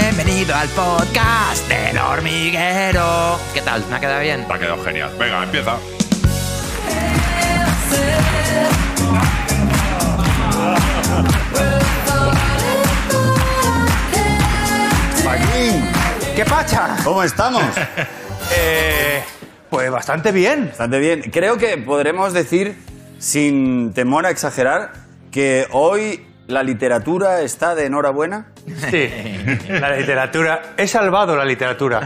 [0.00, 3.38] Bienvenido al podcast del hormiguero.
[3.52, 3.84] ¿Qué tal?
[3.90, 4.46] ¿Me ha quedado bien?
[4.46, 5.10] Te ha quedado genial.
[5.18, 5.76] Venga, empieza.
[15.22, 15.84] Joaquín,
[16.36, 16.96] ¿Qué pacha?
[17.04, 17.62] ¿cómo estamos?
[18.54, 19.22] Eh,
[19.70, 20.68] pues bastante bien.
[20.68, 21.22] Bastante bien.
[21.30, 22.76] Creo que podremos decir,
[23.18, 24.92] sin temor a exagerar,
[25.30, 28.51] que hoy la literatura está de enhorabuena.
[28.90, 29.10] Sí,
[29.68, 30.62] la literatura.
[30.76, 31.98] He salvado la literatura.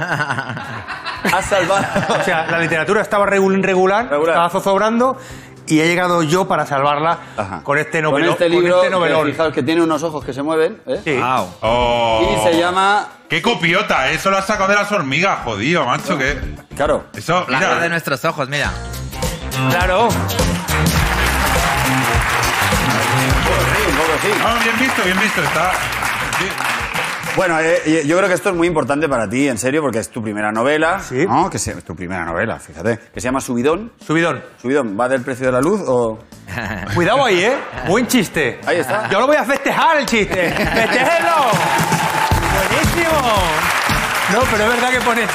[1.32, 1.84] Ha salvado.
[2.20, 5.18] O sea, la literatura estaba regular, regular, estaba zozobrando
[5.66, 7.60] y he llegado yo para salvarla Ajá.
[7.62, 8.32] con este Con novelón.
[8.32, 9.26] este libro, este que novelón.
[9.26, 10.80] fijaos que tiene unos ojos que se mueven.
[10.86, 11.00] ¿eh?
[11.04, 11.20] Sí.
[11.22, 12.36] Oh.
[12.38, 13.08] Y se llama.
[13.28, 14.08] ¡Qué copiota!
[14.10, 16.16] Eso lo has sacado de las hormigas, jodido, macho.
[16.16, 16.38] Que...
[16.76, 17.06] Claro.
[17.14, 17.88] Eso, La cara de mira.
[17.90, 18.70] nuestros ojos, mira.
[19.70, 20.04] Claro.
[20.04, 20.08] Un
[23.42, 24.28] poco sí, un poco sí.
[24.44, 25.42] Ah, bien visto, bien visto.
[25.42, 25.72] Está.
[26.38, 26.46] Sí.
[27.36, 30.08] Bueno, eh, yo creo que esto es muy importante para ti, en serio, porque es
[30.08, 31.00] tu primera novela.
[31.00, 31.26] Sí.
[31.26, 31.50] ¿no?
[31.50, 32.98] Que se- tu primera novela, fíjate.
[33.12, 33.92] Que se llama Subidón.
[34.06, 34.42] Subidón.
[34.60, 36.18] Subidón, ¿va del precio de la luz o.?
[36.94, 37.56] Cuidado ahí, ¿eh?
[37.88, 38.58] Buen chiste.
[38.66, 39.10] Ahí está.
[39.10, 40.50] Yo lo voy a festejar el chiste.
[40.50, 41.50] ¡Festéjenlo!
[42.56, 43.20] ¡Buenísimo!
[44.32, 45.30] No, pero es verdad que pones.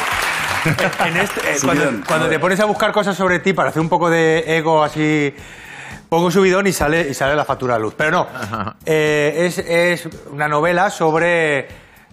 [1.05, 1.57] En este, eh,
[2.07, 5.33] cuando, te pones a buscar cosas sobre ti para hacer un poco de ego así.
[6.11, 7.93] Pongo subidón y sale, y sale la factura de luz.
[7.95, 8.27] Pero no.
[8.85, 11.69] Eh, es, es una novela sobre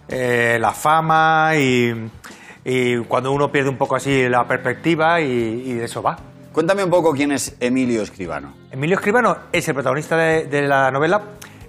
[0.07, 2.09] eh, la fama y,
[2.63, 5.25] y cuando uno pierde un poco así la perspectiva y,
[5.65, 6.17] y de eso va.
[6.53, 8.53] Cuéntame un poco quién es Emilio Escribano.
[8.71, 11.21] Emilio Escribano es el protagonista de, de la novela.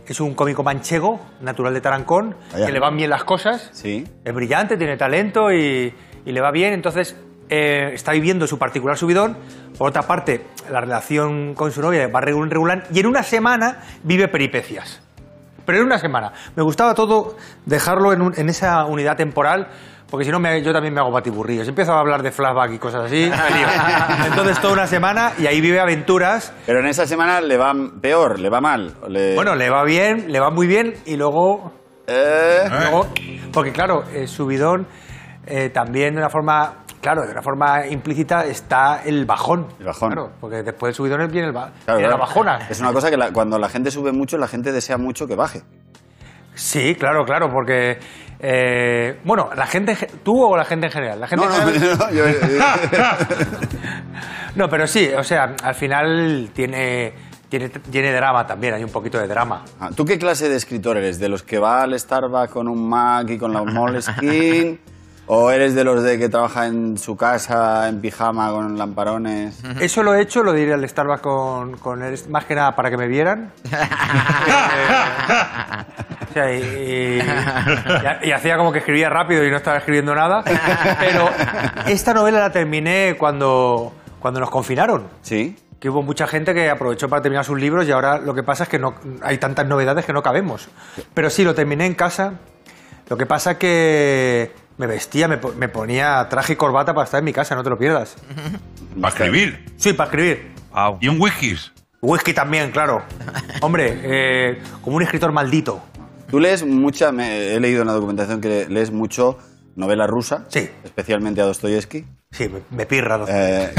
[0.07, 3.71] Es un cómico manchego, natural de Tarancón, que le van bien las cosas.
[3.73, 4.07] Sí.
[4.25, 5.93] Es brillante, tiene talento y,
[6.25, 6.75] y le va bien.
[6.75, 7.17] Entonces
[7.51, 9.37] eh, está viviendo su particular subidón.
[9.77, 13.81] Por otra parte, la relación con su novia va regular, regular y en una semana
[14.03, 15.03] vive peripecias.
[15.67, 16.33] Pero en una semana.
[16.57, 19.69] Me gustaba todo dejarlo en, un- en esa unidad temporal.
[20.11, 21.69] Porque si no, me- yo también me hago batiburrillos.
[21.69, 23.31] Empiezo a hablar de flashback y cosas así.
[24.27, 28.41] Entonces, toda una semana y ahí vive aventuras Pero en esa semana le va peor,
[28.41, 28.95] le va mal.
[29.09, 31.73] le- Bueno, le va bien, le va muy bien y luego,
[32.09, 33.07] Eh, luego
[33.53, 34.89] porque claro, el subidón
[35.47, 39.67] eh, también de una forma, claro, de una forma implícita está el bajón.
[39.79, 40.13] El bajón.
[40.13, 42.11] Claro, porque después del subidón viene, el ba- claro, viene claro.
[42.11, 42.59] la bajona.
[42.69, 45.35] Es una cosa que la- cuando la gente sube mucho, la gente desea mucho que
[45.37, 45.63] baje.
[46.55, 47.99] Sí, claro, claro, porque
[48.41, 51.51] eh, bueno, la gente, en ge- tú o la gente en general, la gente No,
[51.51, 52.25] no, general- no, yo-
[54.57, 57.13] no, pero sí, o sea, al final tiene
[57.49, 59.65] tiene tiene drama también, hay un poquito de drama.
[59.81, 61.19] Ah, ¿Tú qué clase de escritor eres?
[61.19, 64.79] ¿De los que va al Starbucks con un Mac y con la Moleskine?
[65.33, 69.61] ¿O eres de los de que trabaja en su casa en pijama con lamparones?
[69.81, 72.91] Eso lo he hecho, lo diré al Starbucks con, con él, más que nada para
[72.91, 73.53] que me vieran.
[76.31, 80.45] O sea, y, y- y hacía como que escribía rápido y no estaba escribiendo nada.
[81.01, 81.29] Pero
[81.89, 85.09] esta novela la terminé cuando, cuando nos confinaron.
[85.23, 85.57] Sí.
[85.81, 88.63] Que hubo mucha gente que aprovechó para terminar sus libros y ahora lo que pasa
[88.63, 90.69] es que no hay tantas novedades que no cabemos.
[91.15, 92.35] Pero sí, lo terminé en casa.
[93.09, 97.19] Lo que pasa que me vestía, me, po- me ponía traje y corbata para estar
[97.19, 98.17] en mi casa, no te lo pierdas.
[98.99, 99.67] Para escribir.
[99.77, 100.53] Sí, para escribir.
[101.01, 101.71] Y un wikis.
[102.01, 103.03] Whisky también, claro.
[103.61, 105.83] Hombre, eh, como un escritor maldito.
[106.31, 109.37] Tú lees mucha, me- he leído en la documentación que lees mucho
[109.77, 110.71] novela rusa, Sí.
[110.83, 112.07] especialmente a Dostoyevsky.
[112.31, 113.19] Sí, me, me pirra.
[113.19, 113.75] Dost- Eh,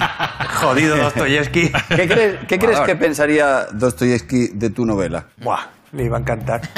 [0.54, 1.70] Jodido Dostoyevsky.
[1.94, 5.26] ¿Qué crees, qué crees que pensaría Dostoyevsky de tu novela?
[5.36, 6.62] Buah, le iba a encantar.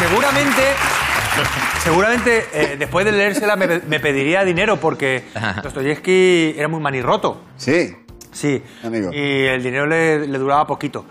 [0.00, 0.62] seguramente,
[1.84, 5.24] seguramente eh, después de leérsela me, me pediría dinero porque
[5.62, 7.42] Dostoyevsky era muy manirroto.
[7.56, 7.96] Sí.
[8.32, 8.62] Sí.
[8.82, 9.12] Amigo.
[9.12, 11.04] Y el dinero le, le duraba poquito.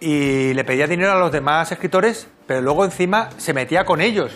[0.00, 4.32] Y le pedía dinero a los demás escritores, pero luego encima se metía con ellos.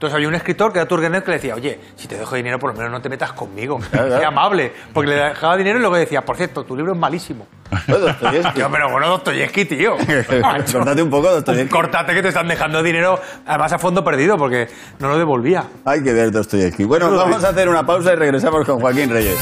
[0.00, 2.58] Entonces había un escritor que era Turgenev que le decía, oye, si te dejo dinero,
[2.58, 3.78] por lo menos no te metas conmigo.
[3.92, 4.72] Sea amable.
[4.94, 7.46] Porque le dejaba dinero y luego decía, por cierto, tu libro es malísimo.
[7.86, 8.60] Dostoyevsky.
[8.60, 9.98] Yo, pero bueno, Dostoyevsky, tío.
[10.72, 11.68] Cortate un poco, Dostoyevsky.
[11.68, 14.68] Cortate que te están dejando dinero, además a fondo perdido, porque
[15.00, 15.64] no lo devolvía.
[15.84, 16.84] Hay que ver Dostoyevsky.
[16.84, 19.36] Bueno, vamos a hacer una pausa y regresamos con Joaquín Reyes.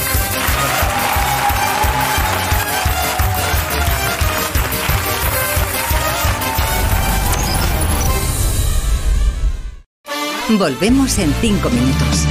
[10.57, 12.25] Volvemos en 5 minutos.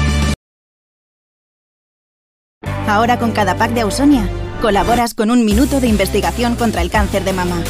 [2.89, 4.29] Ahora con cada pack de Ausonia,
[4.61, 7.63] colaboras con un minuto de investigación contra el cáncer de mama.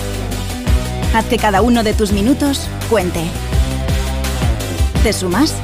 [1.15, 3.25] Haz que cada uno de tus minutos cuente.
[5.03, 5.55] ¿Te sumas?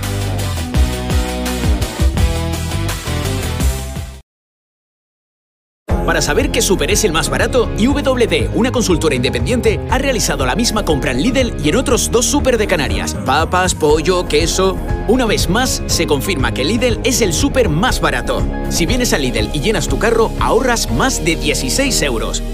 [6.15, 10.55] Para saber qué súper es el más barato, IWD, una consultora independiente, ha realizado la
[10.55, 13.15] misma compra en Lidl y en otros dos súper de Canarias.
[13.27, 14.77] Papas, pollo, queso.
[15.09, 18.47] Una vez más, se confirma que Lidl es el súper más barato.
[18.69, 22.45] Si vienes a Lidl y llenas tu carro, ahorras más de 16 euros.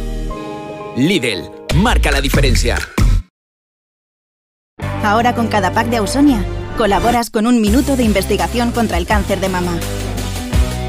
[0.97, 2.79] Lidl, marca la diferencia.
[5.05, 6.43] Ahora con cada pack de Ausonia,
[6.79, 9.79] colaboras con un minuto de investigación contra el cáncer de mama.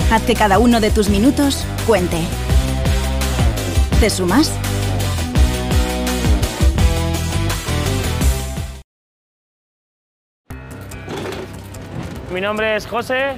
[0.10, 2.22] Haz que cada uno de tus minutos cuente.
[4.01, 4.51] ¿Te sumas?
[12.33, 13.33] Mi nombre es José,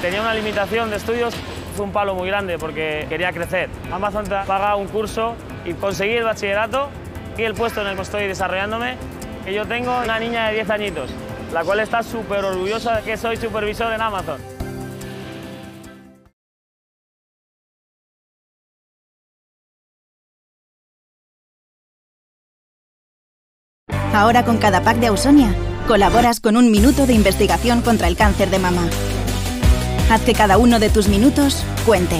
[0.00, 1.34] tenía una limitación de estudios,
[1.74, 3.68] fue un palo muy grande porque quería crecer.
[3.90, 5.34] Amazon paga un curso
[5.64, 6.88] y conseguí el bachillerato
[7.36, 8.94] y el puesto en el que estoy desarrollándome.
[9.44, 11.10] Que yo tengo una niña de 10 añitos,
[11.52, 14.49] la cual está súper orgullosa de que soy supervisor en Amazon.
[24.12, 25.54] Ahora con cada pack de Ausonia,
[25.86, 28.88] colaboras con un minuto de investigación contra el cáncer de mama.
[30.10, 32.18] Haz que cada uno de tus minutos cuente.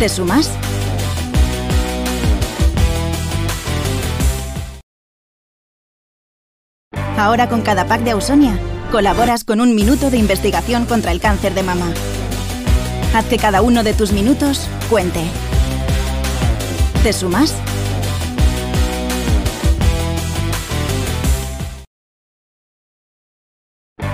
[0.00, 0.50] ¿Te sumas?
[7.16, 8.58] Ahora con cada pack de Ausonia,
[8.90, 11.86] colaboras con un minuto de investigación contra el cáncer de mama.
[13.14, 15.22] Haz que cada uno de tus minutos cuente.
[17.04, 17.54] ¿Te sumas?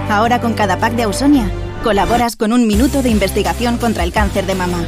[0.09, 1.51] Ahora con cada pack de Ausonia,
[1.83, 4.85] colaboras con un minuto de investigación contra el cáncer de mama.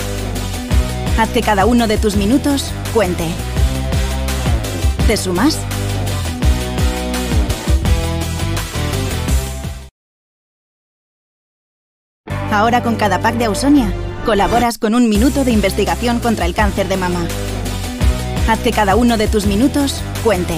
[1.19, 3.27] Haz que cada uno de tus minutos cuente.
[5.09, 5.59] ¿Te sumas?
[12.53, 13.93] Ahora con cada pack de Ausonia,
[14.25, 17.27] colaboras con un minuto de investigación contra el cáncer de mama.
[18.49, 20.55] Haz que cada uno de tus minutos cuente.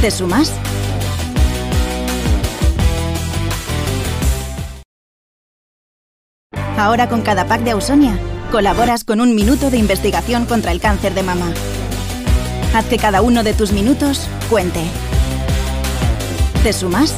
[0.00, 0.52] ¿Te sumas?
[6.82, 8.18] Ahora con cada pack de Ausonia,
[8.50, 11.54] colaboras con un minuto de investigación contra el cáncer de mama.
[12.74, 14.82] Haz que cada uno de tus minutos cuente.
[16.64, 17.14] ¿Te sumas?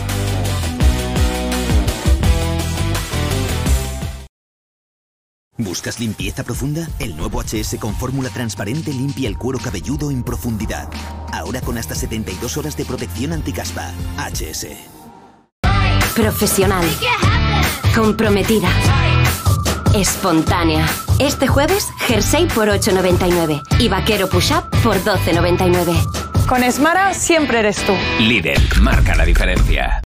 [5.57, 6.87] ¿Buscas limpieza profunda?
[6.99, 10.91] El nuevo HS con fórmula transparente limpia el cuero cabelludo en profundidad.
[11.33, 13.93] Ahora con hasta 72 horas de protección anticaspa.
[14.19, 14.67] HS.
[16.15, 16.85] Profesional.
[17.95, 18.69] Comprometida.
[19.95, 20.87] Espontánea.
[21.21, 26.47] Este jueves, jersey por 8,99 y vaquero push-up por 12,99.
[26.49, 27.93] Con Esmara siempre eres tú.
[28.19, 30.03] Lidl, marca la diferencia.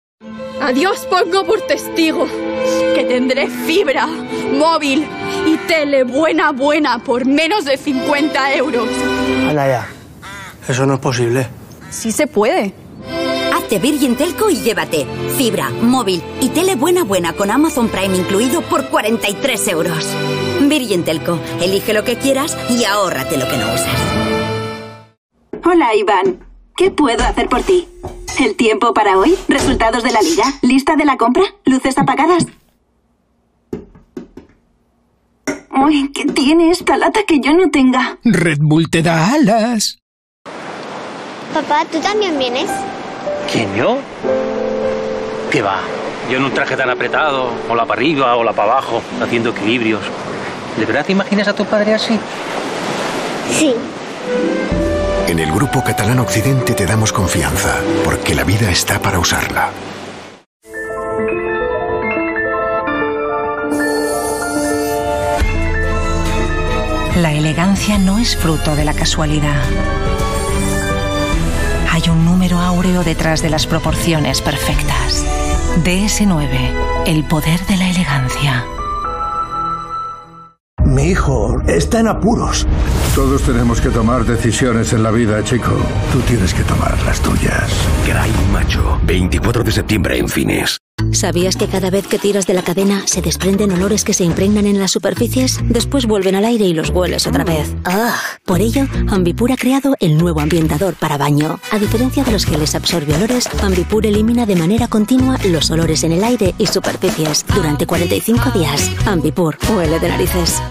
[0.60, 2.26] Adiós pongo por testigo
[2.94, 5.06] que tendré fibra, móvil
[5.46, 8.88] y tele buena buena por menos de 50 euros.
[9.48, 9.88] Anda ya.
[10.68, 11.46] Eso no es posible.
[11.88, 12.74] Sí se puede.
[13.58, 15.04] Hazte Virgin Telco y llévate
[15.36, 20.06] fibra, móvil y tele buena buena con Amazon Prime incluido por 43 euros.
[20.60, 24.00] Virgin Telco, elige lo que quieras y ahórrate lo que no usas.
[25.64, 26.38] Hola, Iván.
[26.76, 27.88] ¿Qué puedo hacer por ti?
[28.38, 29.34] ¿El tiempo para hoy?
[29.48, 30.44] ¿Resultados de la liga?
[30.62, 31.42] ¿Lista de la compra?
[31.64, 32.46] ¿Luces apagadas?
[35.72, 38.18] Uy, ¿qué tiene esta lata que yo no tenga?
[38.22, 39.98] Red Bull te da alas.
[41.52, 42.70] Papá, ¿tú también vienes?
[43.50, 43.98] ¿Quién, yo?
[45.50, 45.80] ¿Qué va?
[46.30, 49.50] Yo en un traje tan apretado, o la para arriba o la para abajo, haciendo
[49.50, 50.02] equilibrios.
[50.76, 52.18] ¿De verdad te imaginas a tu padre así?
[53.58, 53.74] Sí.
[55.26, 59.70] En el Grupo Catalán Occidente te damos confianza, porque la vida está para usarla.
[67.16, 69.62] La elegancia no es fruto de la casualidad.
[71.98, 75.26] Hay un número áureo detrás de las proporciones perfectas.
[75.82, 78.64] DS9, el poder de la elegancia.
[80.84, 82.68] Mi hijo está en apuros.
[83.16, 85.72] Todos tenemos que tomar decisiones en la vida, chico.
[86.12, 87.68] Tú tienes que tomar las tuyas.
[88.04, 90.78] Crime Macho, 24 de septiembre en cines.
[91.12, 94.66] ¿Sabías que cada vez que tiras de la cadena se desprenden olores que se impregnan
[94.66, 95.60] en las superficies?
[95.64, 97.74] Después vuelven al aire y los hueles otra vez.
[97.84, 98.14] ¡Ah!
[98.44, 101.60] Por ello, Ambipur ha creado el nuevo ambientador para baño.
[101.70, 106.24] A diferencia de los geles absorbiolores, Ambipur elimina de manera continua los olores en el
[106.24, 108.90] aire y superficies durante 45 días.
[109.06, 110.62] Ambipur huele de narices.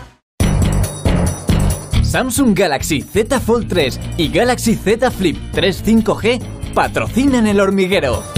[2.03, 6.41] Samsung Galaxy Z Fold 3 y Galaxy Z Flip 3 5G
[6.73, 8.36] patrocinan el hormiguero.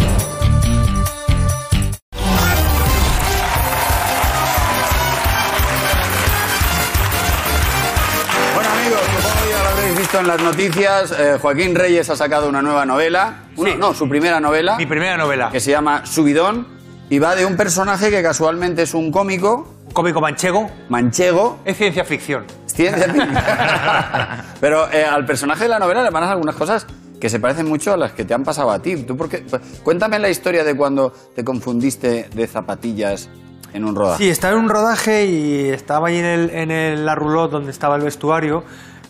[10.10, 13.44] Visto en las noticias, eh, Joaquín Reyes ha sacado una nueva novela.
[13.56, 14.76] Una- no, su primera novela.
[14.76, 15.52] Mi primera novela.
[15.52, 16.68] Que se llama Subidón.
[17.12, 19.72] Y va de un personaje que casualmente es un cómico.
[19.94, 20.68] Cómico manchego.
[20.90, 21.60] Manchego.
[21.64, 22.46] Es ciencia ficción.
[22.66, 23.30] Ciencia ficción.
[24.60, 26.88] Pero eh, al personaje de la novela le pasan algunas cosas
[27.22, 28.96] que se parecen mucho a las que te han pasado a ti.
[29.04, 29.46] ¿Tú por qué?
[29.48, 33.30] Pues, Cuéntame la historia de cuando te confundiste de zapatillas
[33.74, 34.24] en un rodaje.
[34.24, 37.70] Sí, estaba en un rodaje y estaba ahí en, el, en el, la roulotte donde
[37.70, 38.64] estaba el vestuario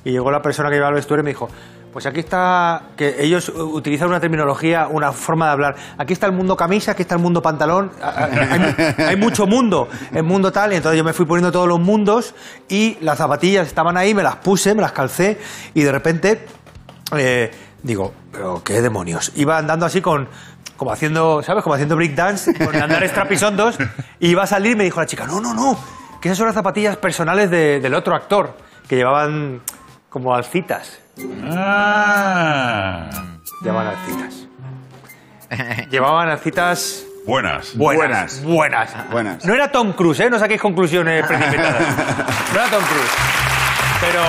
[0.10, 1.50] y llegó la persona que llevaba el vestuario y me dijo,
[1.94, 5.76] pues aquí está, que ellos utilizan una terminología, una forma de hablar.
[5.98, 7.92] Aquí está el mundo camisa, aquí está el mundo pantalón.
[8.02, 10.72] Hay, mu- hay mucho mundo, el mundo tal.
[10.74, 12.36] Y entonces yo me fui poniendo todos los mundos
[12.68, 15.40] y las zapatillas estaban ahí, me las puse, me las calcé
[15.74, 16.46] y de repente
[17.18, 17.50] eh,
[17.82, 19.32] digo, pero qué demonios.
[19.36, 20.28] Iba andando así con,
[20.78, 21.64] como haciendo, ¿sabes?
[21.64, 23.78] Como haciendo breakdance, con andar trapisondos
[24.20, 25.76] y iba a salir y me dijo la chica, no, no, no,
[26.22, 28.56] que esas son las zapatillas personales de- del otro actor,
[28.88, 29.62] que llevaban
[30.10, 31.00] como alcitas.
[33.62, 34.48] Llevaban alcitas.
[35.90, 37.06] Llevaban alcitas...
[37.26, 37.76] Buenas.
[37.76, 38.42] Buenas.
[38.44, 39.10] Buenas.
[39.12, 39.46] Buenas.
[39.46, 40.30] No era Tom Cruise, ¿eh?
[40.30, 41.96] No saquéis conclusiones precipitadas.
[42.54, 43.12] No era Tom Cruise.
[44.02, 44.22] Pero...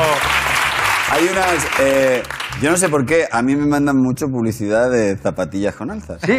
[1.12, 1.66] Hay unas.
[1.80, 2.22] eh,
[2.62, 6.20] yo no sé por qué, a mí me mandan mucho publicidad de zapatillas con alzas.
[6.24, 6.38] Sí.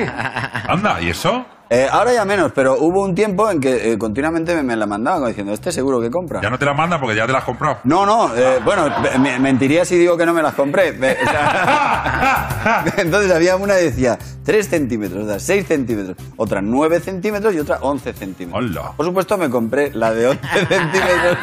[0.68, 1.46] Anda, ¿y eso?
[1.74, 4.86] Eh, ahora ya menos, pero hubo un tiempo en que eh, continuamente me, me la
[4.86, 6.42] mandaban como diciendo, este seguro que compra.
[6.42, 7.78] Ya no te la mandan porque ya te la has comprado.
[7.86, 8.90] No, no, eh, bueno,
[9.20, 10.92] me- mentiría si digo que no me las compré.
[10.92, 17.00] Me- o sea, entonces había una que decía 3 centímetros, otra 6 centímetros, otra 9
[17.00, 18.94] centímetros y otra 11 centímetros.
[18.98, 21.38] Por supuesto me compré la de 11 centímetros.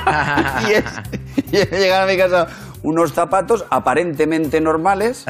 [0.68, 0.84] y, es,
[1.52, 2.46] y he llegado a mi casa
[2.82, 5.24] unos zapatos aparentemente normales,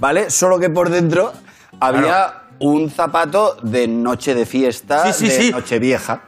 [0.00, 0.30] ¿vale?
[0.30, 1.32] Solo que por dentro
[1.80, 5.50] había un zapato de noche de fiesta, Sí, sí, de sí.
[5.50, 6.20] noche vieja.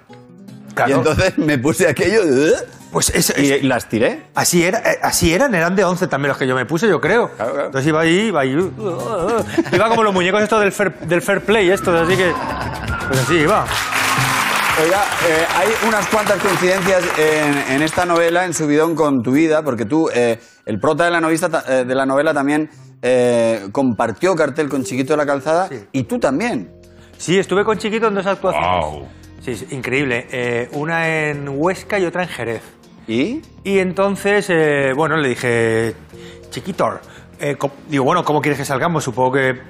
[0.74, 0.90] Claro.
[0.90, 2.52] Y entonces me puse aquello ¿eh?
[2.90, 4.26] Pues es, y las tiré.
[4.36, 7.00] Así, era, eh, así eran, eran de 11 también los que yo me puse, yo
[7.00, 7.30] creo.
[7.38, 8.54] Entonces iba ahí, iba ahí.
[8.54, 9.44] uh, uh, uh.
[9.74, 12.32] Iba como los muñecos estos del fair, del fair play, estos, así que.
[13.08, 13.64] Pues así iba.
[14.82, 19.62] Oiga, eh, hay unas cuantas coincidencias en, en esta novela, en Subidón con tu vida,
[19.62, 22.70] porque tú, eh, el prota de la, novista, eh, de la novela también
[23.02, 26.70] eh, compartió cartel con Chiquito de la Calzada y tú también.
[27.18, 29.08] Sí, estuve con Chiquito en dos actuaciones.
[29.40, 30.26] Sí, sí, increíble.
[30.30, 32.62] Eh, una en Huesca y otra en Jerez.
[33.06, 33.42] ¿Y?
[33.62, 35.94] Y entonces, eh, bueno, le dije,
[36.50, 36.98] Chiquito,
[37.38, 39.04] eh, co- digo, bueno, ¿cómo quieres que salgamos?
[39.04, 39.60] Supongo que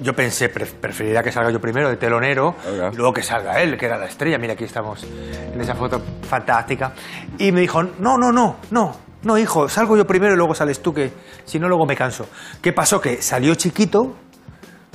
[0.00, 2.54] yo pensé, pre- preferiría que salga yo primero de telonero
[2.92, 4.38] y luego que salga él, que era la estrella.
[4.38, 5.04] Mira, aquí estamos
[5.52, 6.92] en esa foto fantástica.
[7.38, 10.80] Y me dijo, no, no, no, no, no, hijo, salgo yo primero y luego sales
[10.82, 11.12] tú, que
[11.44, 12.28] si no, luego me canso.
[12.62, 13.00] ¿Qué pasó?
[13.00, 14.14] Que salió Chiquito,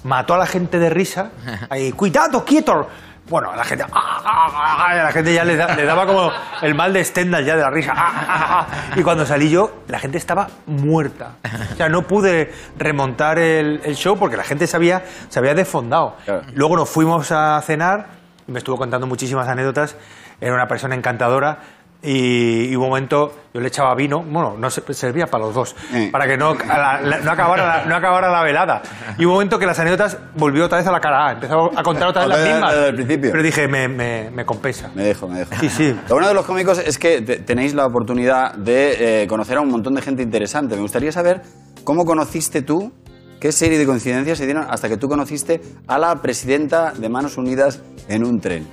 [0.04, 1.30] mató a la gente de risa,
[1.70, 2.88] ahí, cuidado, quieto.
[3.30, 6.32] Bueno, a la gente, ah, ah, ah, la gente ya le, da- le daba como
[6.64, 7.94] el mal de Stendhal ya de la risa.
[7.96, 8.66] ah.
[8.96, 11.34] Y cuando salí yo, la gente estaba muerta.
[11.74, 15.54] O sea, no pude remontar el, el show porque la gente se había, se había
[15.54, 16.16] desfondado.
[16.56, 18.08] Luego nos fuimos a cenar
[18.48, 19.96] y me estuvo contando muchísimas anécdotas.
[20.42, 21.60] Era una persona encantadora.
[22.02, 25.76] Y, y un momento yo le echaba vino, bueno, no se- servía para los dos,
[26.14, 28.82] para que no, a la- la- no, acabara la, no acabara la velada.
[29.18, 31.84] Y un momento que las anécdotas volvió otra vez a la cara A, empezó a
[31.84, 32.74] contar otra vez las mismas.
[32.74, 33.32] desde el principio.
[33.32, 34.90] Pero dije, me, me, me compensa.
[34.96, 35.52] Me dejo, me dejo.
[35.60, 35.94] Sí, sí.
[36.08, 39.62] Lo bueno de los cómicos es que te- tenéis la oportunidad de eh, conocer a
[39.62, 40.76] un montón de gente interesante.
[40.76, 41.42] Me gustaría saber
[41.84, 42.94] cómo conociste tú,
[43.42, 47.36] qué serie de coincidencias se dieron hasta que tú conociste a la presidenta de Manos
[47.38, 48.66] Unidas en un tren.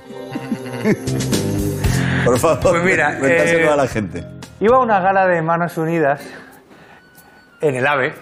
[2.27, 4.23] Por favor, Pues mira, cuéntaselo eh, a la gente.
[4.59, 6.21] Iba a una gala de Manos Unidas
[7.61, 8.13] en el AVE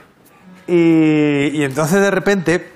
[0.67, 2.71] y, y entonces de repente,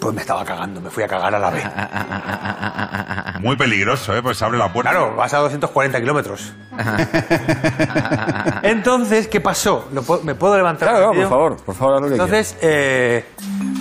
[0.00, 1.62] pues me estaba cagando, me fui a cagar al AVE.
[3.40, 4.22] Muy peligroso, ¿eh?
[4.22, 4.90] Pues se abre la puerta.
[4.90, 6.52] Claro, vas a 240 kilómetros.
[8.62, 9.88] Entonces, ¿qué pasó?
[9.92, 10.88] ¿Lo puedo- ¿Me puedo levantar?
[10.90, 13.24] Claro, por favor, por favor, haz lo que Entonces, eh,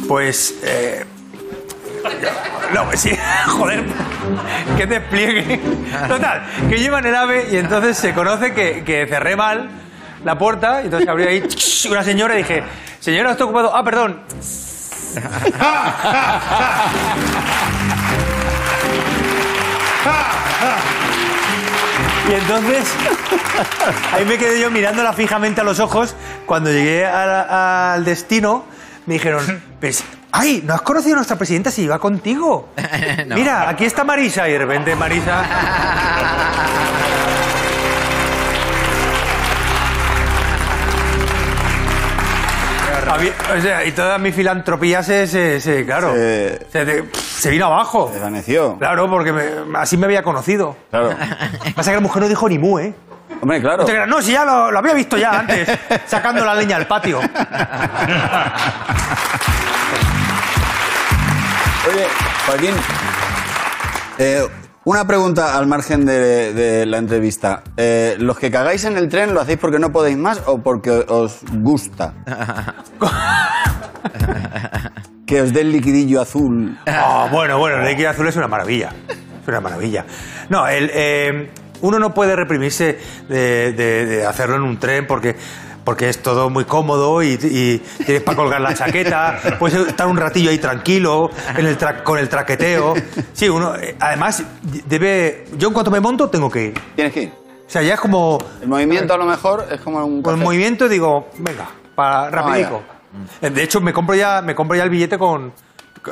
[0.07, 0.55] pues...
[0.63, 1.05] eh,
[2.73, 3.17] no, sí,
[3.47, 3.83] joder,
[4.77, 5.59] que despliegue.
[6.07, 9.69] Total, que lleva en el AVE y entonces se conoce que, que cerré mal
[10.23, 11.43] la puerta y entonces abrió ahí
[11.89, 12.63] una señora y dije,
[12.99, 13.75] señora, estoy ocupado.
[13.75, 14.21] Ah, perdón.
[22.27, 22.91] Y entonces,
[24.13, 26.15] ahí me quedé yo mirándola fijamente a los ojos.
[26.47, 28.65] Cuando llegué al destino,
[29.05, 30.03] me dijeron, pues,
[30.37, 30.61] ¡ay!
[30.65, 32.69] ¿No has conocido a nuestra presidenta si iba contigo?
[33.27, 33.35] No.
[33.35, 34.47] Mira, aquí está Marisa.
[34.47, 35.43] Y de repente Marisa...
[43.07, 47.67] Había- o sea, y toda mi filantropía se, se- se- claro, se, de- se vino
[47.67, 48.09] abajo.
[48.11, 48.77] Desvaneció.
[48.77, 50.75] Claro, porque me- así me había conocido.
[50.89, 51.11] Claro.
[51.75, 52.93] Pasa que la mujer no dijo ni mu, ¿eh?
[53.41, 53.85] Hombre, claro.
[54.07, 55.67] No, si ya lo, lo había visto ya antes,
[56.07, 57.19] sacando la leña al patio.
[61.95, 62.07] Oye,
[62.45, 62.73] Joaquín,
[64.17, 64.45] eh,
[64.83, 67.63] una pregunta al margen de, de la entrevista.
[67.77, 70.91] Eh, ¿Los que cagáis en el tren lo hacéis porque no podéis más o porque
[70.91, 72.13] os gusta?
[75.25, 76.77] que os dé el liquidillo azul.
[76.85, 78.89] Ah, bueno, bueno, el líquido azul es una maravilla.
[79.41, 80.05] Es una maravilla.
[80.49, 81.49] No, el, eh,
[81.81, 82.97] uno no puede reprimirse
[83.29, 85.35] de, de- de hacerlo en un tren porque,
[85.85, 90.17] porque es todo muy cómodo y, y tienes para colgar la chaqueta, puedes estar un
[90.17, 92.95] ratillo ahí tranquilo en el tra- con el traqueteo.
[93.31, 94.43] Sí, uno, eh, además,
[94.87, 95.45] debe.
[95.57, 96.81] Yo en cuanto me monto, tengo que ir.
[96.95, 97.29] Tienes que ir.
[97.29, 98.37] O sea, ya es como.
[98.61, 102.81] El movimiento a lo mejor es como un Con el movimiento digo, venga, para rapidico.
[103.41, 105.53] Eh, De hecho, me compro ya, me compro ya el billete con.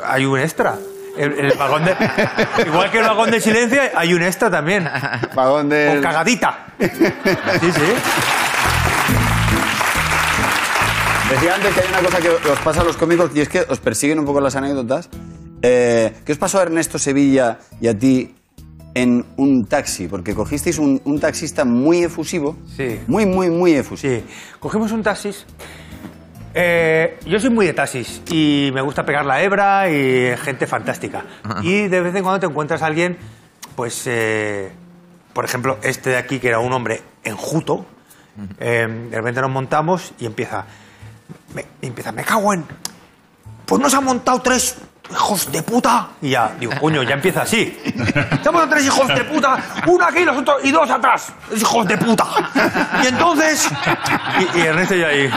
[0.06, 0.76] Hay un extra.
[1.16, 1.94] El, el vagón de,
[2.66, 4.88] igual que el vagón de silencio, hay un extra también.
[5.34, 5.90] Vagón de.
[5.94, 6.66] Con cagadita.
[6.80, 7.94] Sí, sí.
[11.34, 13.62] Decía antes que hay una cosa que os pasa a los cómicos y es que
[13.68, 15.08] os persiguen un poco las anécdotas.
[15.62, 18.36] Eh, ¿Qué os pasó a Ernesto Sevilla y a ti
[18.94, 20.06] en un taxi?
[20.06, 22.56] Porque cogisteis un, un taxista muy efusivo.
[22.76, 23.00] Sí.
[23.08, 24.14] Muy, muy, muy efusivo.
[24.14, 24.24] Sí.
[24.60, 25.44] Cogimos un taxis.
[26.54, 31.24] Eh, yo soy muy de taxis y me gusta pegar la hebra y gente fantástica.
[31.62, 33.16] Y de vez en cuando te encuentras a alguien,
[33.74, 34.70] pues, eh,
[35.32, 37.86] por ejemplo, este de aquí, que era un hombre enjuto,
[38.60, 40.66] eh, de repente nos montamos y empieza,
[41.54, 42.64] me, empieza, me cago en...
[43.66, 44.76] Pues nos han montado tres
[45.10, 46.08] hijos de puta.
[46.20, 47.78] Y ya, digo, coño, ya empieza así.
[47.84, 51.32] Se han montado tres hijos de puta, uno aquí y los otros, y dos atrás.
[51.56, 52.24] Hijos de puta.
[53.02, 53.68] Y entonces...
[54.54, 55.30] Y, y Ernesto y yo ahí...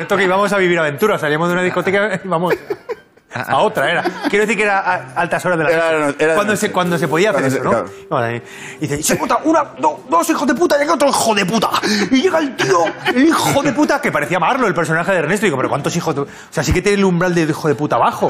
[0.00, 2.54] Esto que íbamos a vivir aventuras, salíamos de una discoteca y vamos
[3.34, 4.02] a otra, era.
[4.30, 6.16] Quiero decir que era a altas horas de la Era- noche.
[6.18, 8.08] era de cuando, se, cuando se podía hacer Cuando eso, se- ¿no?
[8.08, 8.36] claro.
[8.80, 11.70] Y dice, se monta una, do- dos hijos de puta, llega otro hijo de puta.
[12.10, 15.46] Y llega el tío, el hijo de puta, que parecía Marlo, el personaje de Ernesto.
[15.46, 17.68] Y digo, pero ¿cuántos hijos de O sea, sí que tiene el umbral de hijo
[17.68, 18.28] de puta abajo.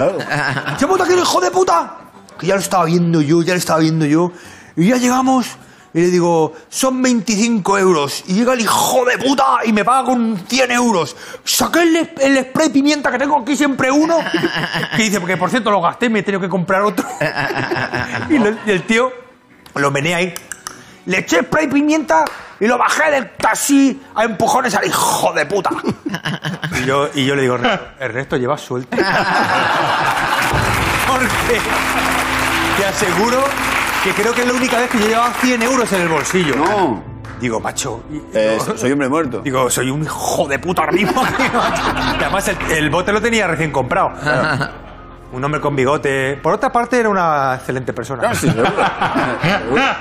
[0.79, 1.95] Se monta aquí el hijo de puta.
[2.38, 4.33] Que ya lo estaba viendo yo, ya lo estaba viendo yo.
[4.77, 5.47] Y ya llegamos.
[5.94, 8.24] Y le digo, son 25 euros.
[8.26, 11.16] Y llega el hijo de puta y me paga con 100 euros.
[11.44, 14.18] Saqué el, el spray pimienta que tengo aquí siempre uno.
[14.96, 17.07] Que dice, porque por cierto lo gasté y me he tenido que comprar otro.
[18.28, 19.12] Y, lo- y el tío
[19.76, 20.35] lo menea ahí.
[21.07, 22.24] Le eché spray pimienta
[22.59, 25.70] y lo bajé del taxi a empujones al hijo de puta.
[26.83, 28.96] Y yo, y yo le digo, Ernesto, Ernesto, llevas suelto.
[31.07, 31.61] Porque
[32.78, 33.44] te aseguro
[34.05, 36.57] que creo que es la única vez que yo llevaba 100 euros en el bolsillo.
[36.57, 37.03] No.
[37.40, 38.05] Digo, macho.
[38.35, 39.40] Eh, soy hombre muerto.
[39.40, 41.23] Digo, soy un hijo de puta ahora mismo.
[42.19, 44.12] y además el, el bote lo tenía recién comprado.
[45.33, 46.38] Un hombre con bigote.
[46.40, 48.29] Por otra parte, era una excelente persona.
[48.29, 48.71] No, sí, seguro.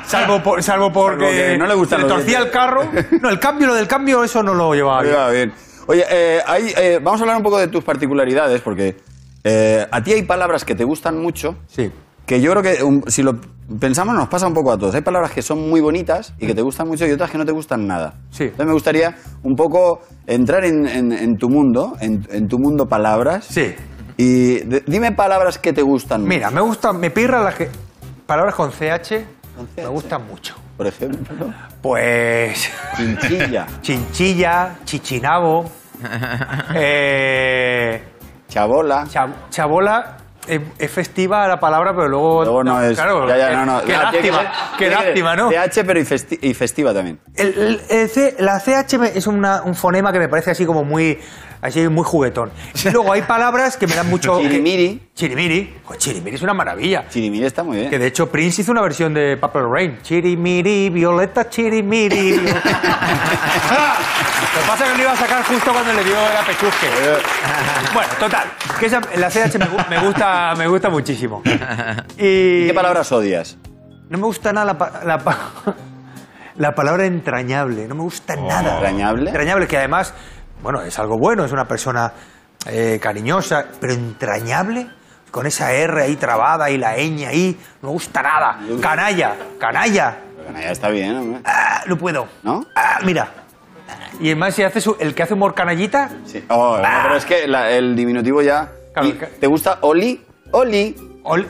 [0.06, 2.88] Salvo, por, salvo porque que no le gustan se le torcía el carro.
[3.20, 5.32] No, el cambio, lo del cambio, eso no lo llevaba bien.
[5.32, 5.54] Bien.
[5.88, 6.44] Oye, eh,
[6.78, 8.96] eh, vamos a hablar un poco de tus particularidades, porque
[9.44, 11.56] eh, a ti hay palabras que te gustan mucho.
[11.68, 11.92] Sí.
[12.26, 13.34] Que yo creo que, si lo
[13.80, 14.96] pensamos, nos pasa un poco a todos.
[14.96, 17.46] Hay palabras que son muy bonitas y que te gustan mucho y otras que no
[17.46, 18.14] te gustan nada.
[18.32, 18.44] Sí.
[18.46, 22.88] Entonces me gustaría un poco entrar en, en- en tu mundo, en, en tu mundo
[22.88, 23.46] palabras.
[23.46, 23.76] Sí.
[24.16, 26.56] Y de- dime palabras que te gustan Mira, mucho.
[26.56, 27.70] me gusta, me pirra las que.
[28.26, 29.26] Palabras con CH,
[29.76, 30.56] me gustan mucho.
[30.78, 32.70] Por ejemplo, Pues.
[32.96, 35.66] chinchilla, Chinchilla, chichinabo.
[36.76, 38.02] eh,
[38.48, 39.06] chabola.
[39.10, 40.18] cha- chabola.
[40.48, 42.44] Es, es festiva la palabra, pero luego.
[42.44, 42.96] Luego no es.
[42.96, 43.80] Claro, ya, ya, no, no.
[43.82, 45.50] Qué que lástima, ser- qué que- lástima, ¿no?
[45.50, 47.20] TH, pero y, festi- y festiva también.
[47.36, 50.84] El, el- el C- la CH es una- un fonema que me parece así como
[50.84, 51.18] muy
[51.64, 52.52] así muy juguetón.
[52.84, 54.38] Y luego hay palabras que me dan mucho...
[54.38, 55.10] que- Chirimiri.
[55.16, 55.74] chirimiri.
[55.86, 57.06] Joder, chirimiri es una maravilla.
[57.10, 57.90] Chirimiri está muy bien.
[57.90, 60.00] Que de hecho Prince hizo una versión de Purple Rain.
[60.04, 62.34] Chirimiri, Violeta, chirimiri.
[62.40, 62.60] Violeta.
[64.54, 66.88] Lo que pasa es que lo iba a sacar justo cuando le dio la pechusque.
[67.94, 68.44] Bueno, total.
[68.80, 71.42] Que esa- la CH me, me gusta, me gusta muchísimo.
[72.18, 73.58] Y, ¿Qué palabras odias?
[74.10, 75.74] no me gusta nada la, la,
[76.58, 77.88] la palabra entrañable.
[77.88, 78.74] No me gusta nada.
[78.76, 79.30] ¿Entrañable?
[79.32, 80.14] Entrañable, que además,
[80.64, 82.12] bueno, es algo bueno, es una persona
[82.66, 84.88] eh, cariñosa, pero entrañable,
[85.30, 88.60] con esa R ahí trabada y la ñ ahí, no me gusta nada.
[88.82, 90.18] Canalla, canalla.
[90.54, 91.42] Ya está bien, hombre.
[91.46, 92.28] Ah, no puedo.
[92.44, 92.66] ¿No?
[92.76, 93.28] Ah, mira.
[94.20, 96.44] Y además, si hace su- el que hace humor canallita, Sí.
[96.50, 98.70] Oh, no, pero es que la- el diminutivo ya.
[98.94, 100.24] Claro, ¿Y que- ¿Te gusta Oli?
[100.52, 100.96] Oli.
[101.24, 101.48] Oli.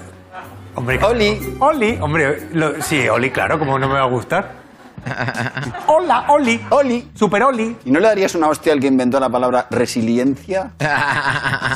[0.75, 1.57] Hombre, Oli.
[1.59, 4.62] Oli, hombre, lo- sí, Oli, claro, como no me va a gustar.
[5.87, 6.65] Hola, Oli.
[6.69, 7.11] Oli.
[7.13, 7.77] Super Oli.
[7.85, 10.71] ¿Y no le darías una hostia al que inventó la palabra resiliencia?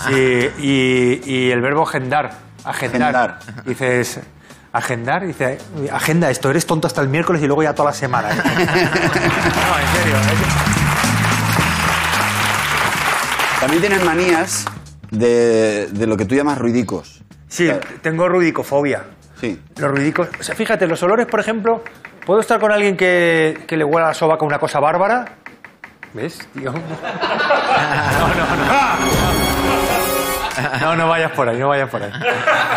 [0.08, 2.32] Sí, y, y el verbo agendar.
[2.64, 3.02] Agendar.
[3.16, 3.40] Agendar.
[3.66, 4.20] Dices,
[4.74, 5.58] agendar, dice,
[5.92, 8.32] agenda esto, eres tonto hasta el miércoles y luego ya toda la semana.
[8.32, 8.36] ¿eh?
[8.46, 10.16] no, en serio.
[13.60, 14.66] También tienes manías
[15.12, 17.24] de, de lo que tú llamas ruidicos.
[17.48, 17.70] Sí,
[18.02, 19.04] tengo ruidicofobia.
[19.40, 19.60] Sí.
[19.78, 20.30] Los ruidicos.
[20.40, 21.84] O sea, fíjate, los olores, por ejemplo,
[22.28, 25.26] ¿puedo estar con alguien que, que le huela la soba con una cosa bárbara?
[26.14, 26.72] ¿Ves, tío?
[28.20, 28.68] No, no, no.
[30.82, 32.12] No, no vayas por ahí, no vayas por ahí.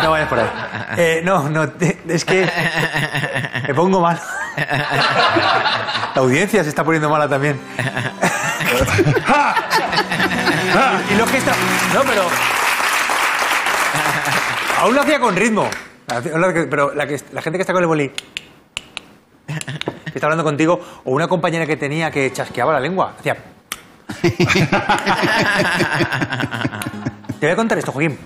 [0.03, 0.47] No vayas por ahí.
[0.97, 1.63] Eh, no, no,
[2.07, 2.47] es que
[3.67, 4.19] me pongo mal.
[4.55, 7.59] La audiencia se está poniendo mala también.
[11.11, 11.55] y los que están...
[11.93, 12.23] No, pero...
[14.81, 15.67] Aún lo hacía con ritmo.
[16.23, 18.11] Pero la, que- la gente que está con el boli...
[19.59, 23.13] Que está hablando contigo, o una compañera que tenía que chasqueaba la lengua.
[23.19, 23.37] Hacía...
[27.39, 28.17] Te voy a contar esto, Joaquín.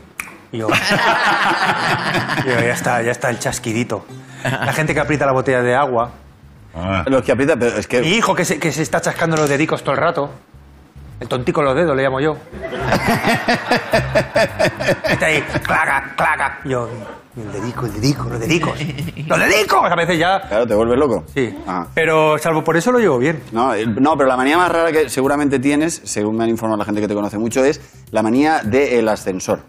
[0.52, 4.06] Y yo, y yo, ya está, ya está el chasquidito.
[4.44, 6.12] La gente que aprieta la botella de agua.
[7.06, 8.02] Los que aprietan, pero es que.
[8.02, 10.32] Mi hijo que se, que se está chascando los dedicos todo el rato.
[11.20, 12.36] El tontico en los dedos, le llamo yo.
[15.10, 16.60] Está ahí, claca, claca.
[16.66, 16.90] Y yo,
[17.38, 18.78] el dedico, el dedico, los dedicos.
[19.28, 19.92] ¡Los dedicos!
[19.92, 20.42] A veces ya.
[20.42, 21.24] Claro, te vuelves loco.
[21.34, 21.58] Sí.
[21.68, 21.88] Ah.
[21.94, 23.42] Pero salvo por eso lo llevo bien.
[23.52, 26.86] No, no, pero la manía más rara que seguramente tienes, según me han informado la
[26.86, 27.80] gente que te conoce mucho, es
[28.12, 29.62] la manía del ascensor.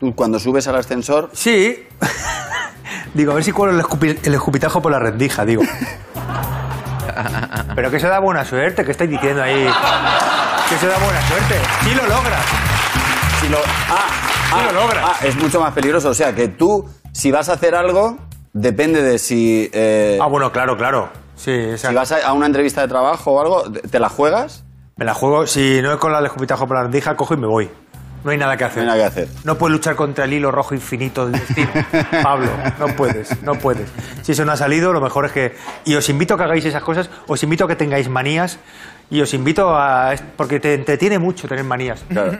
[0.00, 1.30] Tú cuando subes al ascensor...
[1.32, 1.84] Sí.
[3.14, 5.62] Digo, a ver si cuelo el, escupi- el escupitajo por la rendija, digo.
[7.74, 9.66] Pero que se da buena suerte, que estáis diciendo ahí.
[10.80, 11.54] Da buena suerte.
[11.84, 12.44] Sí lo logras.
[13.40, 13.58] Si lo,
[13.88, 14.08] ah,
[14.48, 15.04] Sí lo logras.
[15.06, 16.08] ah, es mucho más peligroso.
[16.10, 18.16] O sea, que tú, si vas a hacer algo,
[18.52, 19.70] depende de si...
[19.72, 21.10] eh, Ah, bueno, claro, claro.
[21.36, 24.64] Sí, si vas a, a una entrevista de trabajo o algo, ¿te la juegas?
[24.96, 25.46] Me la juego.
[25.46, 27.70] Si no es con el escupitajo por la rendija, cojo y me voy.
[28.24, 28.84] No hay nada que hacer.
[28.84, 29.28] No hay nada que hacer.
[29.44, 31.70] No puedes luchar contra el hilo rojo infinito del destino.
[32.22, 33.88] Pablo, no puedes, no puedes.
[34.22, 35.56] Si eso no ha salido, lo mejor es que...
[35.84, 38.58] Y os invito a que hagáis esas cosas, os invito a que tengáis manías
[39.10, 40.14] y os invito a...
[40.36, 42.04] Porque te entretiene mucho tener manías.
[42.08, 42.32] Claro.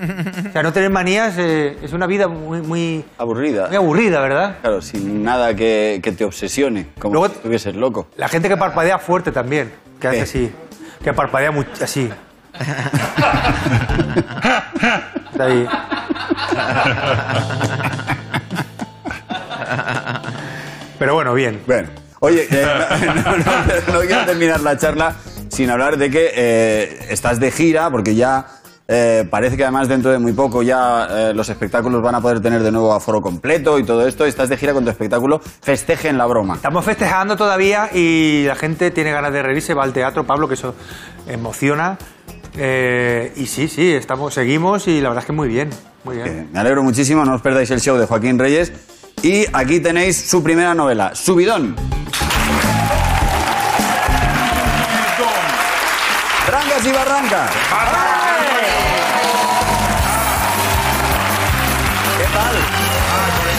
[0.48, 3.66] O sea, no tener manías eh, es una vida muy, muy, Aburrida.
[3.66, 4.56] muy aburrida, ¿verdad?
[4.60, 8.06] Claro, sin nada que, que te obsesione, como Luego- si estuvieses loco.
[8.16, 10.52] La gente que parpadea fuerte también, que hace así,
[11.02, 12.08] que parpadea mucho, así.
[15.32, 15.66] Está ahí.
[20.98, 21.60] Pero bueno, bien.
[21.66, 21.88] Bueno,
[22.20, 22.66] oye, eh,
[23.24, 25.14] no, no- no- no quiero terminar la charla
[25.48, 28.46] sin hablar de que eh, estás de gira, porque ya
[28.88, 32.40] eh, parece que además dentro de muy poco ya eh, los espectáculos van a poder
[32.40, 34.24] tener de nuevo aforo completo y todo esto.
[34.24, 36.54] Estás de gira con tu espectáculo Festejen la broma.
[36.54, 40.54] Estamos festejando todavía y la gente tiene ganas de reírse, va al teatro, Pablo, que
[40.54, 40.74] eso
[41.26, 41.98] emociona.
[42.54, 45.70] Eh, y sí, sí, estamos, seguimos y la verdad es que muy bien,
[46.04, 46.28] muy bien.
[46.28, 48.72] Eh, Me alegro muchísimo, no os perdáis el show de Joaquín Reyes.
[49.22, 51.76] Y aquí tenéis su primera novela, Subidón.
[56.46, 57.50] Trancas y barrancas.
[62.18, 62.56] ¿Qué tal?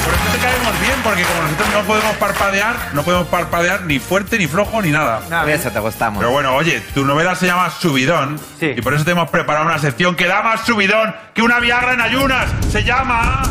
[0.04, 4.00] Por eso te caemos bien, porque como nosotros no podemos parpadear, no podemos parpadear ni
[4.00, 5.22] fuerte, ni flojo, ni nada.
[5.30, 6.20] Nada, Eso te gustamos.
[6.20, 8.40] Pero bueno, oye, tu novela se llama Subidón.
[8.60, 8.74] Sí.
[8.78, 11.94] Y por eso te hemos preparado una sección que da más subidón que una Viagra
[11.94, 12.50] en ayunas.
[12.72, 13.44] Se llama.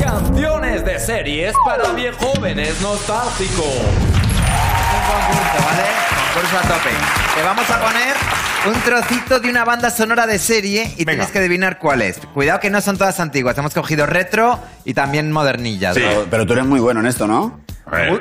[0.00, 4.13] Canciones de series para bien jóvenes nostálgicos.
[4.94, 5.84] Un concurso, ¿vale?
[6.34, 6.90] Concurso a tope.
[7.36, 8.14] Te vamos a poner
[8.66, 12.18] un trocito de una banda sonora de serie y tienes que adivinar cuál es.
[12.32, 13.56] Cuidado que no son todas antiguas.
[13.58, 15.94] Hemos cogido retro y también modernillas.
[15.94, 17.60] Pero, pero tú eres muy bueno en esto, ¿no?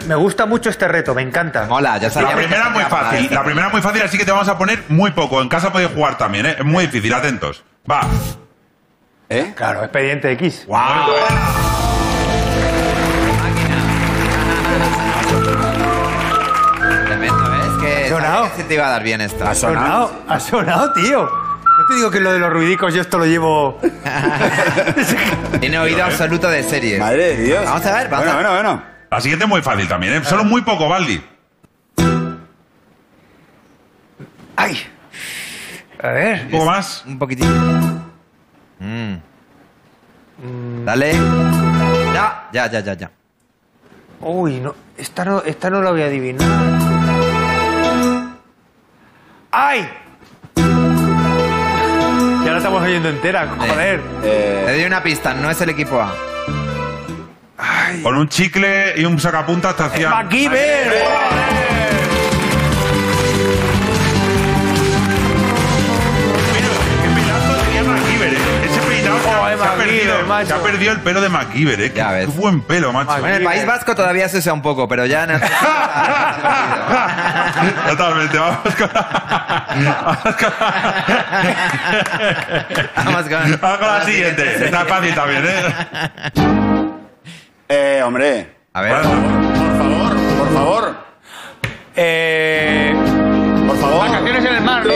[0.06, 1.66] Me gusta mucho este reto, me encanta.
[1.66, 2.36] Mola, ya La sabía.
[2.36, 3.30] primera muy fácil.
[3.32, 5.42] La primera muy fácil, así que te vamos a poner muy poco.
[5.42, 6.56] En casa podéis jugar también, ¿eh?
[6.60, 7.64] Es muy difícil, atentos.
[7.90, 8.02] Va.
[9.30, 9.54] ¿Eh?
[9.56, 10.66] Claro, expediente X.
[10.68, 10.78] ¡Wow!
[18.34, 18.56] Sonado?
[18.56, 19.48] se te iba a dar bien esto.
[19.48, 21.24] Ha sonado, ha sonado, tío.
[21.24, 23.80] No te digo que lo de los ruidicos yo esto lo llevo...
[25.60, 27.00] Tiene oído absoluto de series.
[27.00, 27.66] Madre de Dios.
[27.66, 28.46] Vamos a ver, vamos bueno, a ver.
[28.46, 28.84] bueno, bueno.
[29.10, 30.22] La siguiente es muy fácil también, ¿eh?
[30.24, 31.24] Solo muy poco, Baldi.
[34.56, 34.78] ¡Ay!
[36.02, 36.46] A ver.
[36.46, 37.04] Un poco más.
[37.08, 37.50] Un poquitín.
[38.80, 39.16] Mm.
[40.86, 41.14] Dale.
[42.14, 43.12] Ya, ya, ya, ya, ya.
[44.20, 46.83] Uy, no, esta no, esta no la voy a adivinar.
[49.56, 49.88] ¡Ay!
[52.44, 54.02] Ya la estamos oyendo entera, joder.
[54.24, 56.12] Eh, Te doy una pista, no es el equipo A.
[58.02, 60.10] Con un chicle y un sacapuntas te hacía.
[60.10, 60.88] ¡MacGyver!
[60.90, 61.73] Mira,
[69.54, 69.54] qué pedazo tenía MacGyver, ¿eh?
[69.54, 69.54] Ese peinado.
[69.54, 70.48] ¡Joder, se ha perdido, MacGyver, macho.
[70.48, 71.92] se ha perdido el pelo de MacGyver, ¿eh?
[71.94, 73.18] Qué, qué buen pelo, macho.
[73.26, 75.42] En el País Vasco todavía se usa un poco, pero ya en el...
[77.90, 78.90] Totalmente, vamos con...
[82.96, 84.66] Vamos con, Vamos con la siguiente.
[84.66, 85.74] Está fácil también, ¿eh?
[87.70, 88.56] Eh, hombre.
[88.74, 88.94] A ver.
[88.94, 89.04] Por
[89.78, 90.96] favor, por favor.
[91.96, 92.94] Eh,
[93.68, 94.10] Por favor.
[94.10, 94.94] vacaciones en el mar, ¿no?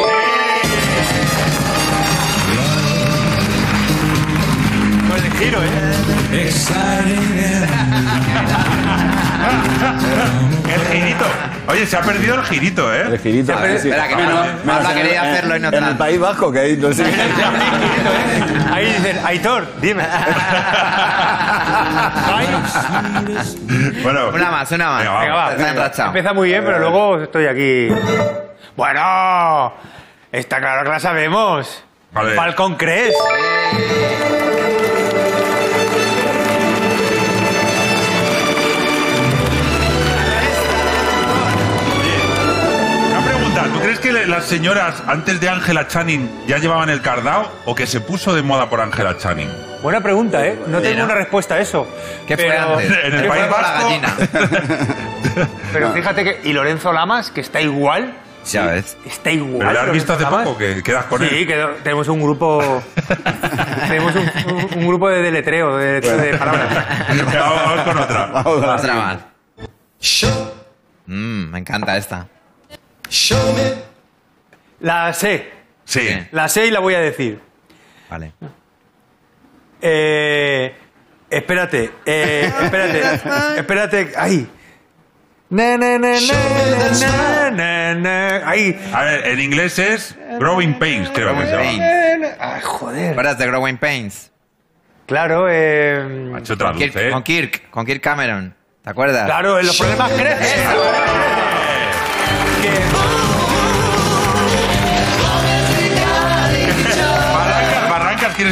[5.39, 5.67] Giro, ¿eh?
[10.73, 11.25] El girito.
[11.67, 13.01] Oye, se ha perdido el girito, ¿eh?
[13.11, 13.53] El girito.
[13.53, 13.89] A ver, eh, sí.
[13.89, 15.97] espera, que Menos- Pablo- menos Pablo en el- quería en- hacerlo y no En el
[15.97, 17.05] País Vasco, que hay, no sé.
[18.73, 20.03] Ahí dicen, Aitor, dime.
[24.03, 24.29] Bueno.
[24.33, 24.99] Una más, una más.
[25.03, 25.51] Venga, va.
[25.51, 26.07] Está enrachado.
[26.09, 27.87] Empieza muy bien, pero luego estoy aquí.
[28.75, 29.73] Bueno,
[30.31, 31.83] está claro que la sabemos.
[32.11, 32.35] Vale.
[32.35, 33.15] Falcon Crest.
[43.73, 47.85] ¿Tú crees que las señoras antes de Angela Channing ya llevaban el cardao o que
[47.87, 49.49] se puso de moda por Angela Channing?
[49.81, 50.57] Buena pregunta, ¿eh?
[50.67, 51.87] No tengo una respuesta a eso.
[52.27, 52.91] ¿Qué fue Pero- antes?
[52.91, 53.87] En el ¿Qué fue País Vasco.
[53.87, 55.47] gallina?
[55.73, 56.41] Pero fíjate que.
[56.49, 58.13] Y Lorenzo Lamas, que está igual.
[58.51, 58.97] Ya ves.
[59.05, 59.59] Está igual.
[59.59, 60.45] ¿Pero le has visto hace Lamas.
[60.45, 61.47] poco que quedas con Sí, él?
[61.47, 62.81] que tenemos un grupo.
[63.87, 66.67] tenemos un, un- un grupo de deletreo, de, de palabras.
[67.33, 68.25] Vamos, vamos con otra.
[68.27, 69.03] Vamos con Otra siguiente.
[69.03, 69.17] más.
[71.07, 72.27] Mm, me encanta esta.
[74.79, 75.51] La sé.
[75.85, 76.07] Sí.
[76.31, 77.39] La sé y la voy a decir.
[78.09, 78.33] Vale.
[79.81, 80.73] Eh,
[81.29, 84.49] espérate, eh, espérate, espérate, ahí.
[85.49, 88.49] Na, na, na, na, na, na, na.
[88.49, 88.77] Ahí.
[88.93, 91.63] A ver, en inglés es Growing Pains, creo que se llama.
[91.63, 92.35] Pains.
[92.39, 93.09] Ay, joder.
[93.09, 94.31] ¿Recuerdas de Growing Pains?
[95.05, 97.11] Claro, eh, Con Kirk, ¿eh?
[97.11, 98.53] con Kirk, con Kirk Cameron.
[98.83, 99.25] ¿Te acuerdas?
[99.25, 100.67] claro, los problemas crecen.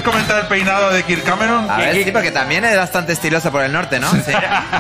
[0.02, 1.70] ¿Quieres comentar el peinado de Kirk Cameron?
[1.70, 4.10] A ver, sí, porque también es bastante estiloso por el norte, ¿no?
[4.12, 4.32] Sí.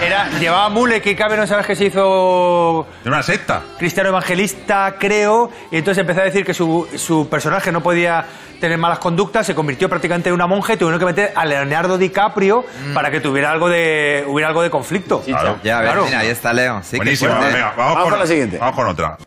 [0.02, 3.62] Era, llevaba mule que Cameron, ¿sabes que se hizo De una secta.
[3.78, 5.50] cristiano evangelista, creo?
[5.72, 8.26] Y entonces empezó a decir que su, su personaje no podía
[8.60, 11.98] tener malas conductas, se convirtió prácticamente en una monja y tuvieron que meter a Leonardo
[11.98, 15.22] DiCaprio para que tuviera algo de, hubiera algo de conflicto.
[15.22, 15.60] Claro.
[15.64, 16.06] Ya ves, Claro.
[16.06, 16.82] mira, ahí está Leo.
[16.84, 17.32] Sí, qué Buenísimo.
[17.36, 17.54] fuerte.
[17.54, 18.58] Venga, vamos, Vamos con la siguiente.
[18.58, 19.18] Vamos con otra.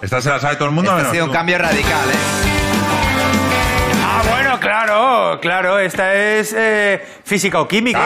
[0.00, 0.90] ¿Esta se la sabe todo el mundo?
[0.90, 1.36] Este ha menos sido un tú?
[1.36, 2.45] cambio radical, ¿eh?
[4.86, 7.98] Claro, claro, esta es eh, física o química.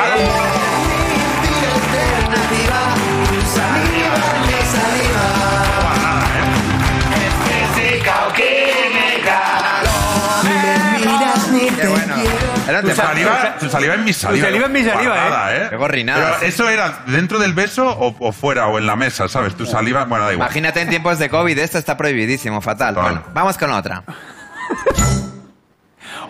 [12.80, 14.46] Tu saliva, tu saliva en mi saliva.
[14.46, 18.32] saliva en mi saliva, Guarrada, Qué gorrinada, Pero eso era dentro del beso o, o
[18.32, 19.54] fuera o en la mesa, ¿sabes?
[19.54, 20.46] Tu saliva, bueno, da igual.
[20.46, 22.94] Imagínate en tiempos de COVID, esto está prohibidísimo, fatal.
[22.94, 23.10] Total.
[23.12, 24.02] Bueno, vamos con otra.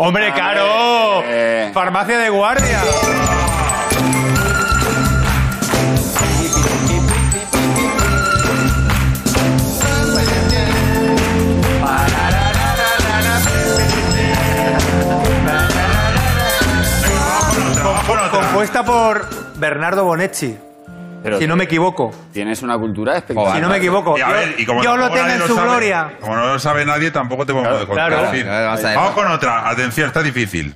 [0.02, 1.22] ¡Hombre, caro!
[1.26, 1.70] eh.
[1.74, 2.80] Farmacia de guardia.
[18.30, 20.56] Compuesta por Bernardo Bonetti,
[21.22, 22.10] Pero si no me equivoco.
[22.32, 23.56] tienes una cultura espectacular.
[23.56, 24.16] Si no me equivoco.
[24.16, 26.12] Y a Yo- ver, y como yo lo tengo en su sabe- gloria.
[26.20, 28.08] Como no lo sabe nadie, tampoco te podemos contar.
[28.08, 28.30] claro.
[28.30, 29.68] Claro, vamos con otra.
[29.68, 30.74] Atención, está difícil.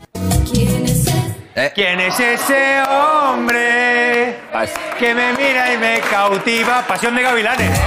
[1.56, 4.38] Eh, ¿Quién es ese hombre
[4.98, 6.82] que me mira y me cautiva?
[6.86, 7.80] Pasión de gavilanes.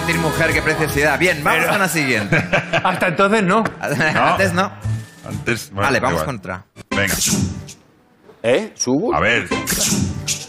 [0.00, 1.18] Sentir mujer, qué preciosidad.
[1.18, 2.36] Bien, vamos Pero- con la siguiente.
[2.84, 3.64] Hasta entonces no.
[3.80, 4.70] Antes no.
[5.26, 6.26] Antes, bueno, Vale, da vamos igual.
[6.26, 6.64] con otra.
[6.90, 7.14] Venga.
[8.42, 8.72] ¿Eh?
[8.74, 9.14] ¿Sugu?
[9.14, 9.48] A ver.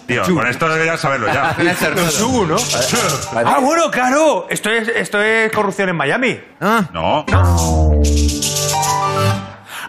[0.08, 1.56] Tío, con esto deberías saberlo ya.
[2.12, 2.56] Sugu, ¿no?
[3.46, 4.48] Ah, bueno, claro.
[4.50, 6.40] Esto es, esto es corrupción en Miami.
[6.62, 7.26] Ah, No.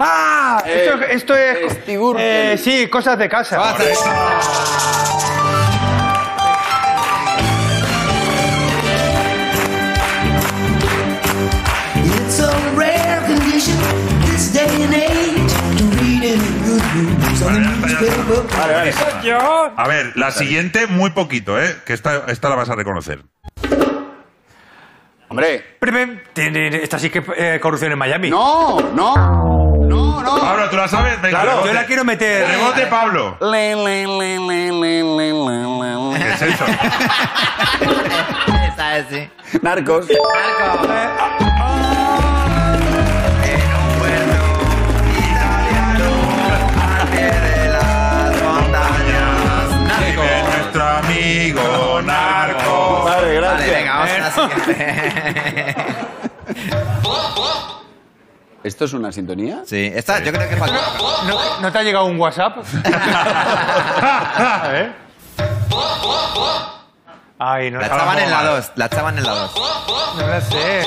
[0.04, 0.62] ¡Ah!
[0.66, 1.78] Eh, esto, esto es.
[2.18, 3.76] Eh, sí, cosas de casa.
[3.78, 4.00] It's
[18.58, 18.94] Vale, vale.
[19.22, 19.38] Yo.
[19.76, 21.76] A ver, la siguiente, muy poquito, ¿eh?
[21.86, 23.22] Que esta, esta la vas a reconocer.
[25.28, 25.76] Hombre.
[26.34, 28.30] Esta sí que es eh, corrupción en Miami.
[28.30, 29.14] No, no.
[29.82, 30.40] No, no.
[30.40, 31.20] Pablo, ¿tú la sabes?
[31.22, 31.68] Venga, Claro, rebote.
[31.68, 32.46] yo la quiero meter.
[32.48, 33.36] Rebote, Pablo.
[33.40, 36.18] Le, le, le, le, le, le, le, le.
[36.18, 36.64] ¿Qué es eso?
[38.72, 39.30] Esa es, sí.
[39.62, 40.06] Narcos.
[40.08, 41.51] Marco.
[58.64, 59.62] ¿Esto es una sintonía?
[59.66, 60.76] Sí, esta yo creo que falta.
[61.26, 62.58] ¿No, no te ha llegado un WhatsApp?
[62.94, 64.92] A ver.
[67.38, 69.50] Ay, no La echaban en la 2, la echaban en la 2.
[70.16, 70.86] No la sé.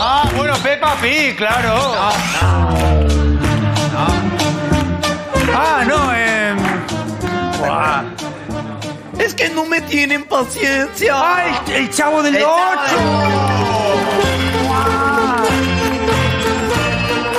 [0.00, 1.74] Ah, bueno, Peppa Pig, claro.
[5.54, 6.54] Ah, no, eh.
[7.58, 8.02] Buah.
[9.22, 11.14] Es que no me tienen paciencia.
[11.14, 12.50] ¡Ay, el chavo del El 8!
[12.88, 13.20] chavo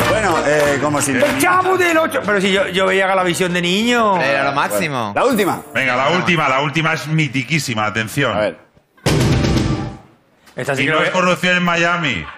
[0.09, 1.11] Bueno, eh, como si...
[1.11, 2.21] ¡El chavo del 8!
[2.25, 4.17] Pero si yo, yo veía Galavisión de niño.
[4.21, 5.11] Era lo máximo.
[5.13, 5.61] La última.
[5.73, 8.37] Venga, la última, la última es mitiquísima, atención.
[8.37, 8.57] A ver.
[10.55, 12.25] Esta sí Y no es corrupción en Miami.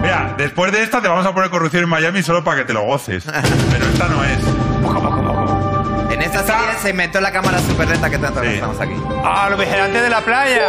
[0.00, 2.72] Mira, después de esta te vamos a poner corrupción en Miami solo para que te
[2.72, 3.24] lo goces.
[3.70, 4.38] Pero esta no es.
[6.10, 8.46] En esta serie se inventó la cámara super lenta que tanto Sí.
[8.54, 8.94] estamos aquí.
[9.24, 10.68] ¡Ah, los vigilantes de la playa!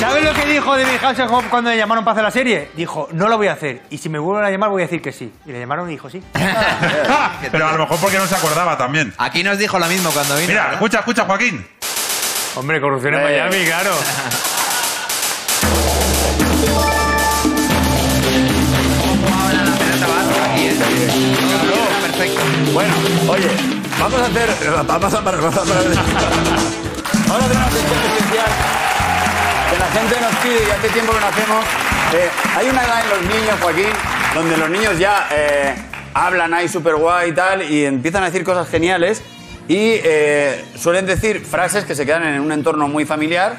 [0.00, 2.70] ¿Sabes lo que dijo David Hasselhoff cuando le llamaron para hacer la serie?
[2.76, 3.82] Dijo, no lo voy a hacer.
[3.90, 5.32] Y si me vuelven a llamar, voy a decir que sí.
[5.46, 6.22] Y le llamaron y dijo sí.
[7.52, 9.14] Pero a lo mejor porque no se acordaba también.
[9.18, 10.48] Aquí nos dijo lo mismo cuando vino.
[10.48, 10.74] Mira, ¿verdad?
[10.74, 11.66] escucha, escucha, Joaquín.
[12.56, 13.22] Hombre, corrupción en.
[13.22, 13.90] Miami, claro.
[21.02, 21.36] ¿eh?
[21.68, 22.40] Todo Perfecto.
[22.72, 22.94] Bueno,
[23.28, 23.48] oye,
[23.98, 24.48] vamos a hacer...
[24.86, 25.84] Vamos a parar, vamos a parar.
[27.28, 28.50] Vamos a hacer una sección especial
[29.70, 31.64] que la gente nos pide y hace tiempo que no hacemos.
[32.14, 33.92] Eh, hay una edad en los niños, Joaquín,
[34.34, 35.74] donde los niños ya eh,
[36.14, 39.22] hablan ahí súper guay y tal y empiezan a decir cosas geniales
[39.68, 43.56] y eh, suelen decir frases que se quedan en un entorno muy familiar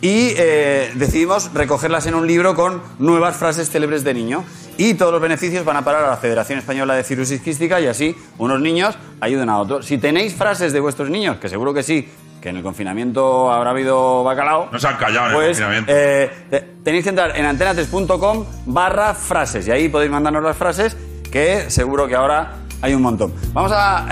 [0.00, 4.44] y eh, decidimos recogerlas en un libro con nuevas frases célebres de niño.
[4.82, 7.86] Y todos los beneficios van a parar a la Federación Española de Cirrosis Quística y
[7.86, 9.84] así unos niños ayuden a otros.
[9.84, 12.08] Si tenéis frases de vuestros niños, que seguro que sí,
[12.40, 15.92] que en el confinamiento habrá habido bacalao, No se han callado en el pues confinamiento.
[15.94, 20.96] eh, te- tenéis que entrar en antena3.com barra frases y ahí podéis mandarnos las frases
[21.30, 23.34] que seguro que ahora hay un montón.
[23.52, 24.06] Vamos a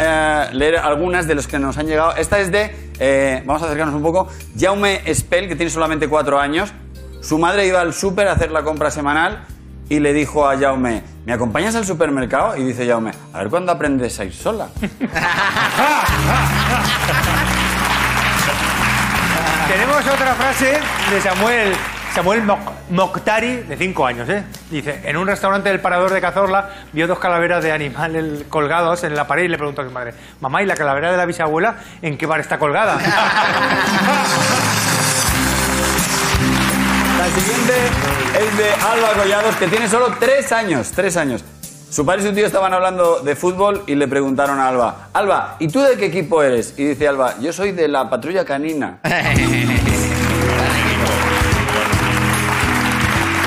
[0.50, 2.14] eh, leer algunas de los que nos han llegado.
[2.14, 4.28] Esta es de, eh, vamos a acercarnos un poco,
[4.60, 6.74] Jaume Spell, que tiene solamente cuatro años.
[7.22, 9.46] Su madre iba al súper a hacer la compra semanal
[9.88, 12.56] y le dijo a Jaume, ¿me acompañas al supermercado?
[12.56, 14.68] Y dice Jaume, a ver cuándo aprendes a ir sola.
[19.68, 20.78] Tenemos otra frase
[21.10, 21.74] de Samuel,
[22.14, 24.42] Samuel Moc- Moctari, de 5 años, ¿eh?
[24.70, 29.14] Dice, en un restaurante del Parador de Cazorla vio dos calaveras de animales colgados en
[29.14, 31.76] la pared y le preguntó a su madre, mamá, ¿y la calavera de la bisabuela
[32.00, 32.98] en qué bar está colgada?
[37.28, 37.74] La siguiente
[38.38, 40.90] es de Alba Collados, que tiene solo tres años.
[40.92, 41.44] Tres años.
[41.90, 45.56] Su padre y su tío estaban hablando de fútbol y le preguntaron a Alba, Alba,
[45.58, 46.72] ¿y tú de qué equipo eres?
[46.78, 49.00] Y dice Alba, yo soy de la patrulla canina.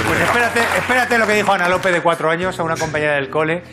[0.07, 3.29] Pues espérate, espérate lo que dijo Ana López de 4 años a una compañera del
[3.29, 3.63] cole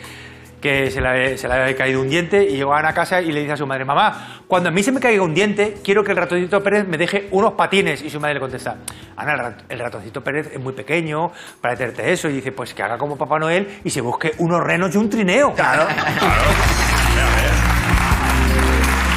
[0.61, 3.21] que se le, se le había caído un diente y llegó a Ana a casa
[3.21, 5.77] y le dice a su madre, mamá, cuando a mí se me caiga un diente,
[5.83, 8.01] quiero que el ratoncito Pérez me deje unos patines.
[8.01, 8.75] Y su madre le contesta,
[9.15, 12.29] Ana, el, rat- el ratoncito Pérez es muy pequeño para hacerte eso.
[12.29, 15.09] Y dice, pues que haga como Papá Noel y se busque unos renos y un
[15.09, 15.53] trineo.
[15.53, 15.87] Claro.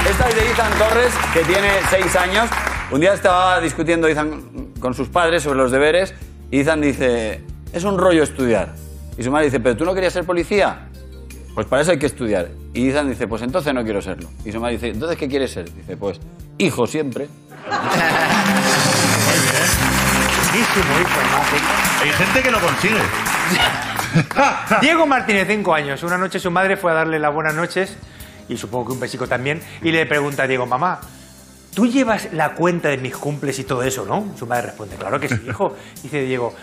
[0.08, 2.48] Esta es de Ethan Torres, que tiene seis años.
[2.90, 6.14] Un día estaba discutiendo Ethan con sus padres sobre los deberes
[6.50, 8.74] y Ethan dice, es un rollo estudiar.
[9.16, 10.88] Y su madre dice, ¿pero tú no querías ser policía?
[11.54, 12.48] Pues para eso hay que estudiar.
[12.72, 14.28] Y Ethan dice, pues entonces no quiero serlo.
[14.44, 15.72] Y su madre dice, ¿entonces qué quieres ser?
[15.72, 16.18] Dice, pues
[16.58, 17.28] hijo siempre.
[22.00, 23.00] Hay gente que lo consigue.
[24.80, 26.02] Diego Martínez, 5 años.
[26.02, 27.96] Una noche su madre fue a darle las buenas noches,
[28.48, 31.00] y supongo que un besico también, y le pregunta a Diego, mamá,
[31.74, 34.34] ¿tú llevas la cuenta de mis cumples y todo eso, no?
[34.38, 35.74] Su madre responde, claro que sí, hijo.
[36.02, 36.54] Dice Diego,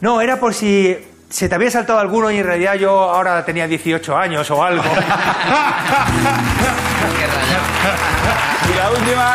[0.00, 0.96] no, era por si
[1.28, 4.84] se te había saltado alguno y en realidad yo ahora tenía 18 años o algo.
[8.68, 9.34] Y la última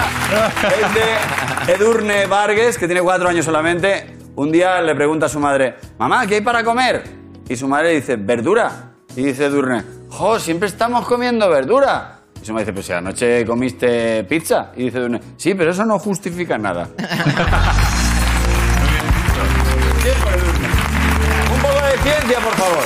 [0.82, 4.18] es de Edurne Vargas, que tiene cuatro años solamente.
[4.36, 7.04] Un día le pregunta a su madre, mamá, ¿qué hay para comer?
[7.48, 8.94] Y su madre dice, verdura.
[9.16, 12.22] Y dice Edurne, jo, siempre estamos comiendo verdura.
[12.42, 14.72] Y su madre dice, pues si anoche comiste pizza.
[14.76, 16.88] Y dice Edurne, sí, pero eso no justifica nada.
[22.04, 22.84] ciencia, por favor.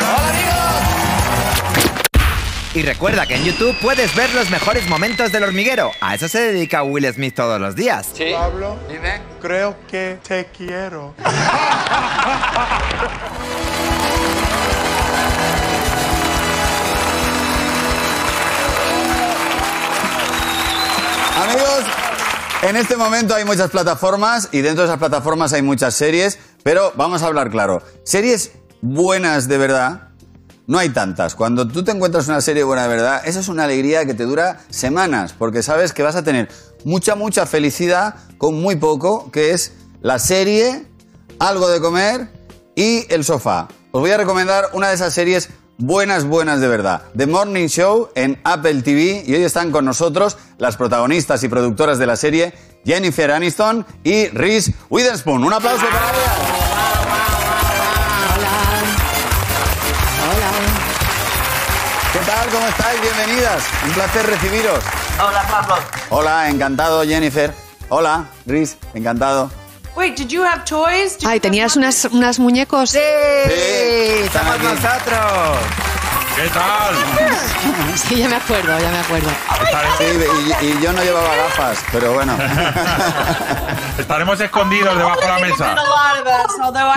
[0.00, 0.56] ¡Hola, amigos!
[2.74, 5.92] Y recuerda que en YouTube puedes ver los mejores momentos del hormiguero.
[6.00, 8.08] A eso se dedica Will Smith todos los días.
[8.32, 9.20] Pablo, dime.
[9.40, 11.14] Creo que te quiero.
[21.42, 21.84] Amigos,
[22.62, 26.92] en este momento hay muchas plataformas y dentro de esas plataformas hay muchas series, pero
[26.96, 27.80] vamos a hablar claro.
[28.02, 28.50] Series
[28.82, 30.08] buenas de verdad,
[30.66, 31.36] no hay tantas.
[31.36, 34.24] Cuando tú te encuentras una serie buena de verdad, esa es una alegría que te
[34.24, 36.48] dura semanas, porque sabes que vas a tener
[36.82, 40.88] mucha, mucha felicidad con muy poco, que es la serie,
[41.38, 42.32] algo de comer
[42.74, 43.68] y el sofá.
[43.92, 47.02] Os voy a recomendar una de esas series buenas, buenas de verdad.
[47.16, 51.98] The Morning Show en Apple TV y hoy están con nosotros las protagonistas y productoras
[51.98, 52.54] de la serie,
[52.84, 55.44] Jennifer Aniston y Reese Witherspoon.
[55.44, 56.66] Un aplauso para ellas.
[62.12, 62.48] ¿Qué tal?
[62.48, 63.00] ¿Cómo estáis?
[63.00, 63.64] Bienvenidas.
[63.84, 64.84] Un placer recibiros.
[65.26, 65.74] Hola, Pablo.
[66.10, 67.52] Hola, encantado, Jennifer.
[67.88, 69.50] Hola, Reese, encantado.
[69.96, 71.16] Wait, did you have toys?
[71.16, 72.90] Did Ay, ¿tenías unas, unas muñecos?
[72.90, 72.98] ¡Sí!
[74.30, 76.05] ¡Somos nosotros!
[76.36, 76.94] ¿Qué tal?
[77.96, 79.30] Sí, ya me acuerdo, ya me acuerdo.
[79.96, 80.04] Sí,
[80.62, 82.36] y, y yo no llevaba gafas, pero bueno.
[83.98, 85.74] Estaremos escondidos debajo de la mesa.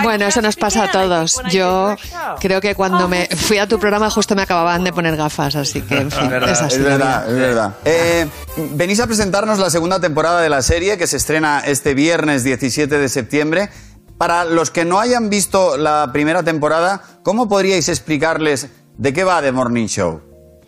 [0.02, 1.40] Bueno, eso nos pasa a todos.
[1.50, 1.96] Yo
[2.38, 5.80] creo que cuando me fui a tu programa justo me acababan de poner gafas, así
[5.80, 7.32] que en fin, Es verdad, es así es la verdad, vida.
[7.32, 7.74] es verdad.
[7.86, 8.28] Eh,
[8.72, 12.98] venís a presentarnos la segunda temporada de la serie que se estrena este viernes 17
[12.98, 13.70] de septiembre.
[14.18, 18.68] Para los que no hayan visto la primera temporada, ¿cómo podríais explicarles
[19.00, 20.20] de qué va The Morning Show?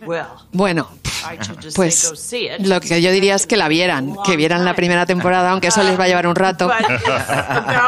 [0.07, 0.87] Well, Bueno,
[1.75, 2.11] Pues
[2.59, 5.83] lo que yo diría es que la vieran, que vieran la primera temporada, aunque eso
[5.83, 6.69] les va a llevar un rato.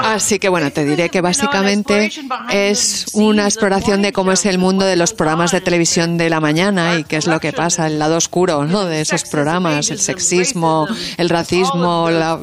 [0.03, 2.11] Así que bueno, te diré que básicamente
[2.51, 6.39] es una exploración de cómo es el mundo de los programas de televisión de la
[6.39, 8.86] mañana y qué es lo que pasa, el lado oscuro ¿no?
[8.86, 12.38] de esos programas, el sexismo, el racismo, la-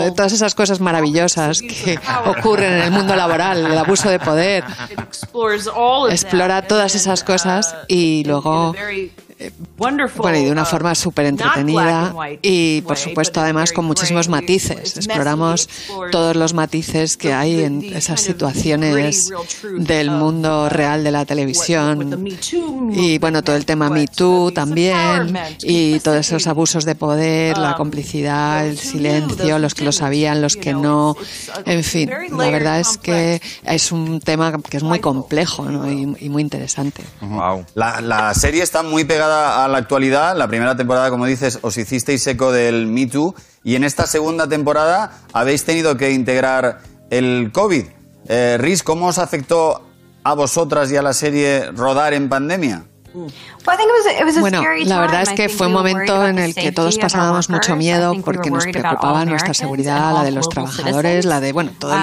[0.00, 4.64] de todas esas cosas maravillosas que ocurren en el mundo laboral, el abuso de poder.
[6.12, 8.74] Explora todas esas cosas y luego
[9.76, 12.12] bueno, y de una forma súper entretenida
[12.42, 14.96] y, por supuesto, además con muchísimos matices.
[14.96, 15.68] Exploramos
[16.10, 19.30] todos los matices que hay en esas situaciones
[19.76, 22.26] del mundo real de la televisión.
[22.92, 27.76] Y, bueno, todo el tema Me Too también y todos esos abusos de poder, la
[27.76, 31.16] complicidad, el silencio, los que lo sabían, los que no.
[31.64, 35.90] En fin, la verdad es que es un tema que es muy complejo ¿no?
[35.90, 37.04] y, y muy interesante.
[37.74, 40.36] La, la serie está muy pegada a la actualidad.
[40.36, 43.34] La primera temporada, como dices, os hicisteis eco del Me Too.
[43.64, 47.84] Y en esta segunda temporada habéis tenido que integrar el COVID.
[48.28, 49.86] Eh, Riz, ¿cómo os afectó
[50.24, 52.84] a vosotras y a la serie rodar en pandemia?
[54.40, 58.14] Bueno, la verdad es que fue un momento en el que todos pasábamos mucho miedo
[58.24, 61.94] porque nos preocupaba nuestra seguridad, la de los trabajadores, la de, bueno, todos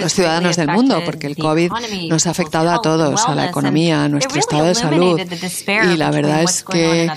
[0.00, 1.70] los ciudadanos del mundo, porque el COVID
[2.08, 5.20] nos ha afectado a todos, a la economía, a nuestro estado de salud.
[5.92, 7.10] Y la verdad es que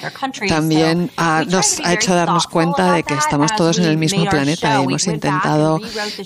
[0.49, 4.67] también ha- nos ha hecho darnos cuenta de que estamos todos en el mismo planeta
[4.81, 5.79] y hemos intentado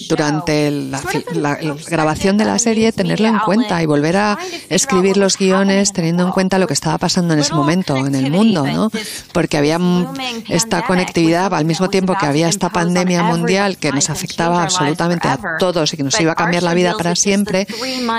[0.10, 1.01] durante la-
[1.34, 4.38] la grabación de la serie tenerlo en cuenta y volver a
[4.70, 8.32] escribir los guiones teniendo en cuenta lo que estaba pasando en ese momento en el
[8.32, 8.89] mundo, ¿no?
[9.32, 9.80] Porque había
[10.50, 15.39] esta conectividad al mismo tiempo que había esta pandemia mundial que nos afectaba absolutamente a
[15.60, 17.68] todos y que nos iba a cambiar la vida para siempre.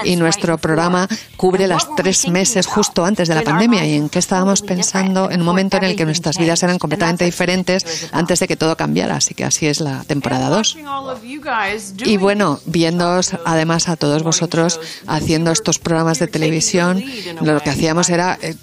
[0.05, 4.19] y nuestro programa cubre las tres meses justo antes de la pandemia y en qué
[4.19, 8.49] estábamos pensando en un momento en el que nuestras vidas eran completamente diferentes antes de
[8.49, 10.77] que todo cambiara, así que así es la temporada 2.
[10.87, 16.27] All of you guys Y bueno, viéndoos además a todos vosotros haciendo estos programas de
[16.27, 17.03] televisión,
[17.41, 18.55] lo que hacíamos era eh,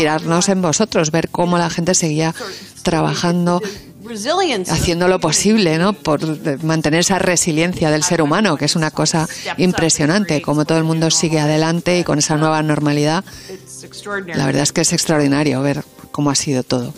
[0.00, 2.34] inspirarnos en vosotros, ver cómo la gente seguía
[2.82, 3.60] trabajando
[4.70, 5.92] haciendo lo posible, ¿no?
[5.92, 6.20] Por
[6.64, 9.28] mantener esa resiliencia del ser humano, que es una cosa
[9.58, 13.24] impresionante, como todo el mundo sigue adelante y con esa nueva normalidad.
[14.34, 16.92] La verdad es que es extraordinario ver cómo ha sido todo.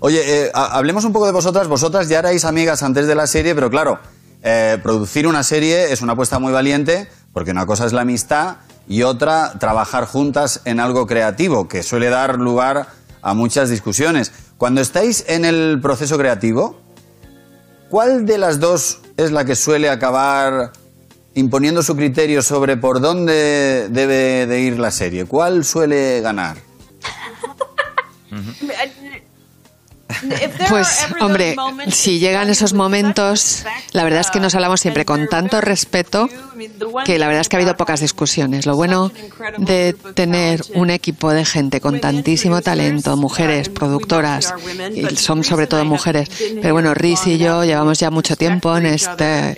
[0.00, 1.66] Oye, eh, ha- hablemos un poco de vosotras.
[1.66, 3.98] Vosotras ya erais amigas antes de la serie, pero claro,
[4.42, 8.56] eh, producir una serie es una apuesta muy valiente, porque una cosa es la amistad
[8.88, 12.86] y otra trabajar juntas en algo creativo, que suele dar lugar
[13.22, 14.32] a muchas discusiones.
[14.58, 16.78] Cuando estáis en el proceso creativo,
[17.88, 20.72] ¿cuál de las dos es la que suele acabar
[21.34, 25.24] imponiendo su criterio sobre por dónde debe de ir la serie?
[25.24, 26.58] ¿Cuál suele ganar?
[30.68, 31.56] Pues, hombre,
[31.88, 36.28] si llegan esos momentos, la verdad es que nos hablamos siempre con tanto respeto
[37.04, 38.66] que la verdad es que ha habido pocas discusiones.
[38.66, 39.10] Lo bueno
[39.58, 44.54] de tener un equipo de gente con tantísimo talento, mujeres, productoras,
[44.94, 46.28] y son sobre todo mujeres,
[46.60, 49.56] pero bueno, Riz y yo llevamos ya mucho tiempo en este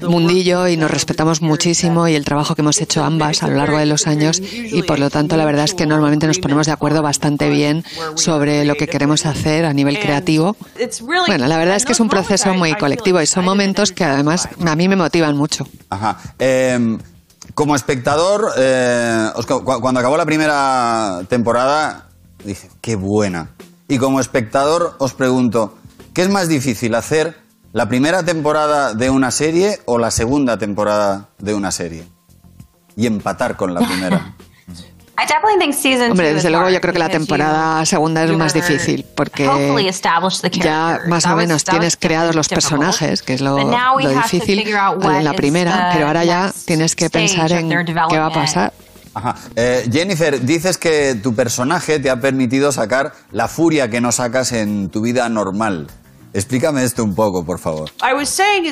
[0.00, 3.78] mundillo y nos respetamos muchísimo y el trabajo que hemos hecho ambas a lo largo
[3.78, 6.72] de los años y por lo tanto la verdad es que normalmente nos ponemos de
[6.72, 7.84] acuerdo bastante bien
[8.16, 10.56] sobre lo que queremos hacer a nivel creativo.
[11.26, 14.48] Bueno, la verdad es que es un proceso muy colectivo y son momentos que además
[14.64, 15.66] a mí me motivan mucho.
[15.90, 16.18] Ajá.
[16.38, 16.98] Eh,
[17.54, 19.30] como espectador, eh,
[19.64, 22.08] cuando acabó la primera temporada,
[22.44, 23.50] dije, qué buena.
[23.86, 25.74] Y como espectador os pregunto,
[26.14, 27.36] ¿qué es más difícil hacer
[27.72, 32.06] la primera temporada de una serie o la segunda temporada de una serie?
[32.96, 34.34] Y empatar con la primera.
[36.10, 39.44] Hombre, desde luego yo creo que la temporada segunda es más difícil porque
[40.64, 43.56] ya más o menos tienes creados los personajes, que es lo,
[44.02, 44.58] lo difícil
[45.18, 47.68] en la primera, pero ahora ya tienes que pensar en
[48.10, 48.72] qué va a pasar.
[49.16, 49.36] Ajá.
[49.54, 54.50] Eh, Jennifer, dices que tu personaje te ha permitido sacar la furia que no sacas
[54.50, 55.86] en tu vida normal.
[56.34, 57.90] Explícame esto un poco, por favor.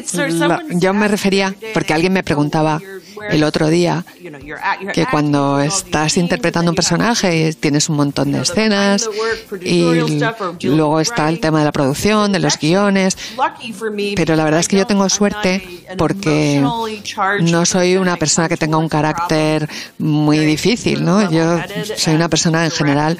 [0.04, 2.80] Someone yo me refería, porque alguien me preguntaba
[3.30, 4.04] el otro día
[4.92, 9.08] que cuando estás interpretando un personaje y tienes un montón de escenas
[9.60, 9.84] y
[10.62, 13.16] luego está el tema de la producción, de los guiones,
[14.16, 16.64] pero la verdad es que yo tengo suerte porque
[17.42, 21.30] no soy una persona que tenga un carácter muy difícil, ¿no?
[21.30, 21.60] Yo
[21.96, 23.18] soy una persona en general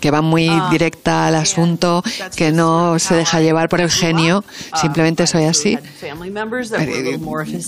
[0.00, 2.04] que va muy directa al asunto,
[2.36, 4.44] que no se deja llevar por el genio,
[4.80, 5.78] simplemente soy así.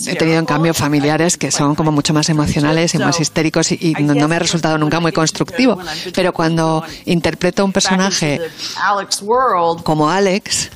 [0.06, 3.94] He tenido en cambio familiares que son como mucho más emocionales y más histéricos y,
[4.00, 5.78] no, me ha resultado nunca muy constructivo.
[6.14, 8.40] Pero cuando interpreto un personaje
[9.82, 10.70] como Alex,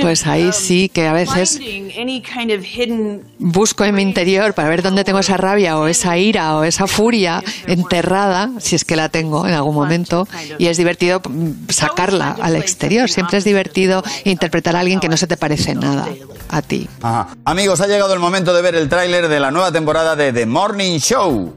[0.00, 4.02] pues ahí um, sí que a veces finding any kind of hidden busco en mi
[4.02, 8.76] interior para ver dónde tengo esa rabia o esa ira o esa furia enterrada, si
[8.76, 10.26] es que la tengo en algún momento,
[10.58, 11.22] y es divertido
[11.68, 13.10] sacarla al exterior.
[13.10, 16.08] Siempre es divertido interpretar a alguien que no se te parece nada
[16.48, 16.88] a ti.
[17.02, 17.28] Ajá.
[17.44, 20.46] Amigos, ha llegado el momento de ver el tráiler de la nueva temporada de The
[20.46, 21.56] Morning Show.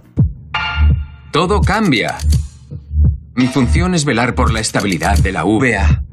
[1.32, 2.18] Todo cambia.
[3.36, 6.05] Mi función es velar por la estabilidad de la VA.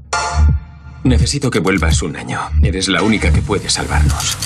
[1.04, 2.40] Necesito que vuelvas un año.
[2.62, 4.36] Eres la única que puede salvarnos.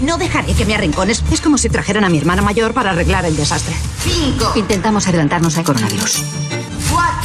[0.00, 1.22] No dejaré que me arrincones.
[1.30, 3.74] Es como si trajeran a mi hermana mayor para arreglar el desastre.
[4.02, 4.52] Cinco.
[4.56, 6.22] Intentamos adelantarnos al coronavirus.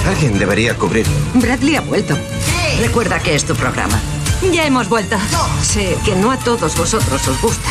[0.06, 1.14] Alguien debería cubrirlo.
[1.36, 2.18] Bradley ha vuelto.
[2.80, 3.98] Recuerda que es tu programa.
[4.54, 5.18] Ya hemos vuelto.
[5.64, 7.70] Sé que no a todos vosotros os gusta.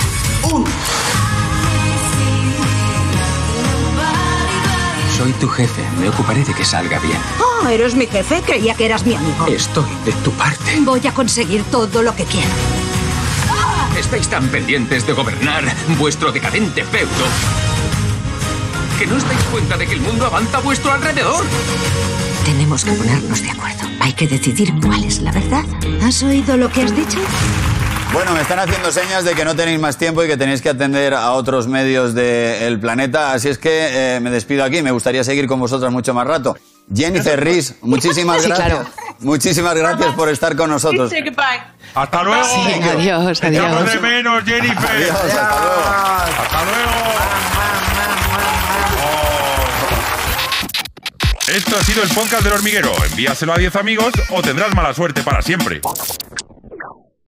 [0.50, 0.66] Uno.
[5.16, 5.82] Soy tu jefe.
[6.00, 7.18] Me ocuparé de que salga bien.
[7.40, 8.42] Oh, eres mi jefe.
[8.42, 9.46] Creía que eras mi amigo.
[9.46, 10.80] Estoy de tu parte.
[10.80, 12.50] Voy a conseguir todo lo que quiero.
[13.98, 15.64] Estáis tan pendientes de gobernar
[15.98, 17.24] vuestro decadente feudo
[18.98, 21.44] que no os dais cuenta de que el mundo avanza a vuestro alrededor.
[22.44, 23.88] Tenemos que ponernos de acuerdo.
[24.00, 25.64] Hay que decidir cuál es la verdad.
[26.02, 27.18] ¿Has oído lo que has dicho?
[28.14, 30.68] Bueno, me están haciendo señas de que no tenéis más tiempo y que tenéis que
[30.68, 34.82] atender a otros medios del planeta, así es que eh, me despido aquí.
[34.82, 36.56] Me gustaría seguir con vosotras mucho más rato.
[36.94, 38.68] Jennifer Riz, muchísimas Sí, gracias.
[38.68, 38.88] claro.
[39.18, 41.12] Muchísimas gracias por estar con nosotros.
[41.94, 42.44] Hasta luego.
[42.44, 43.92] Sí, adiós, adiós.
[43.92, 44.90] de menos, Jennifer.
[44.90, 45.82] Adiós, hasta luego.
[46.40, 46.90] Hasta luego.
[51.48, 51.50] Oh.
[51.52, 52.92] Esto ha sido el podcast del hormiguero.
[53.10, 55.80] Envíaselo a 10 amigos o tendrás mala suerte para siempre.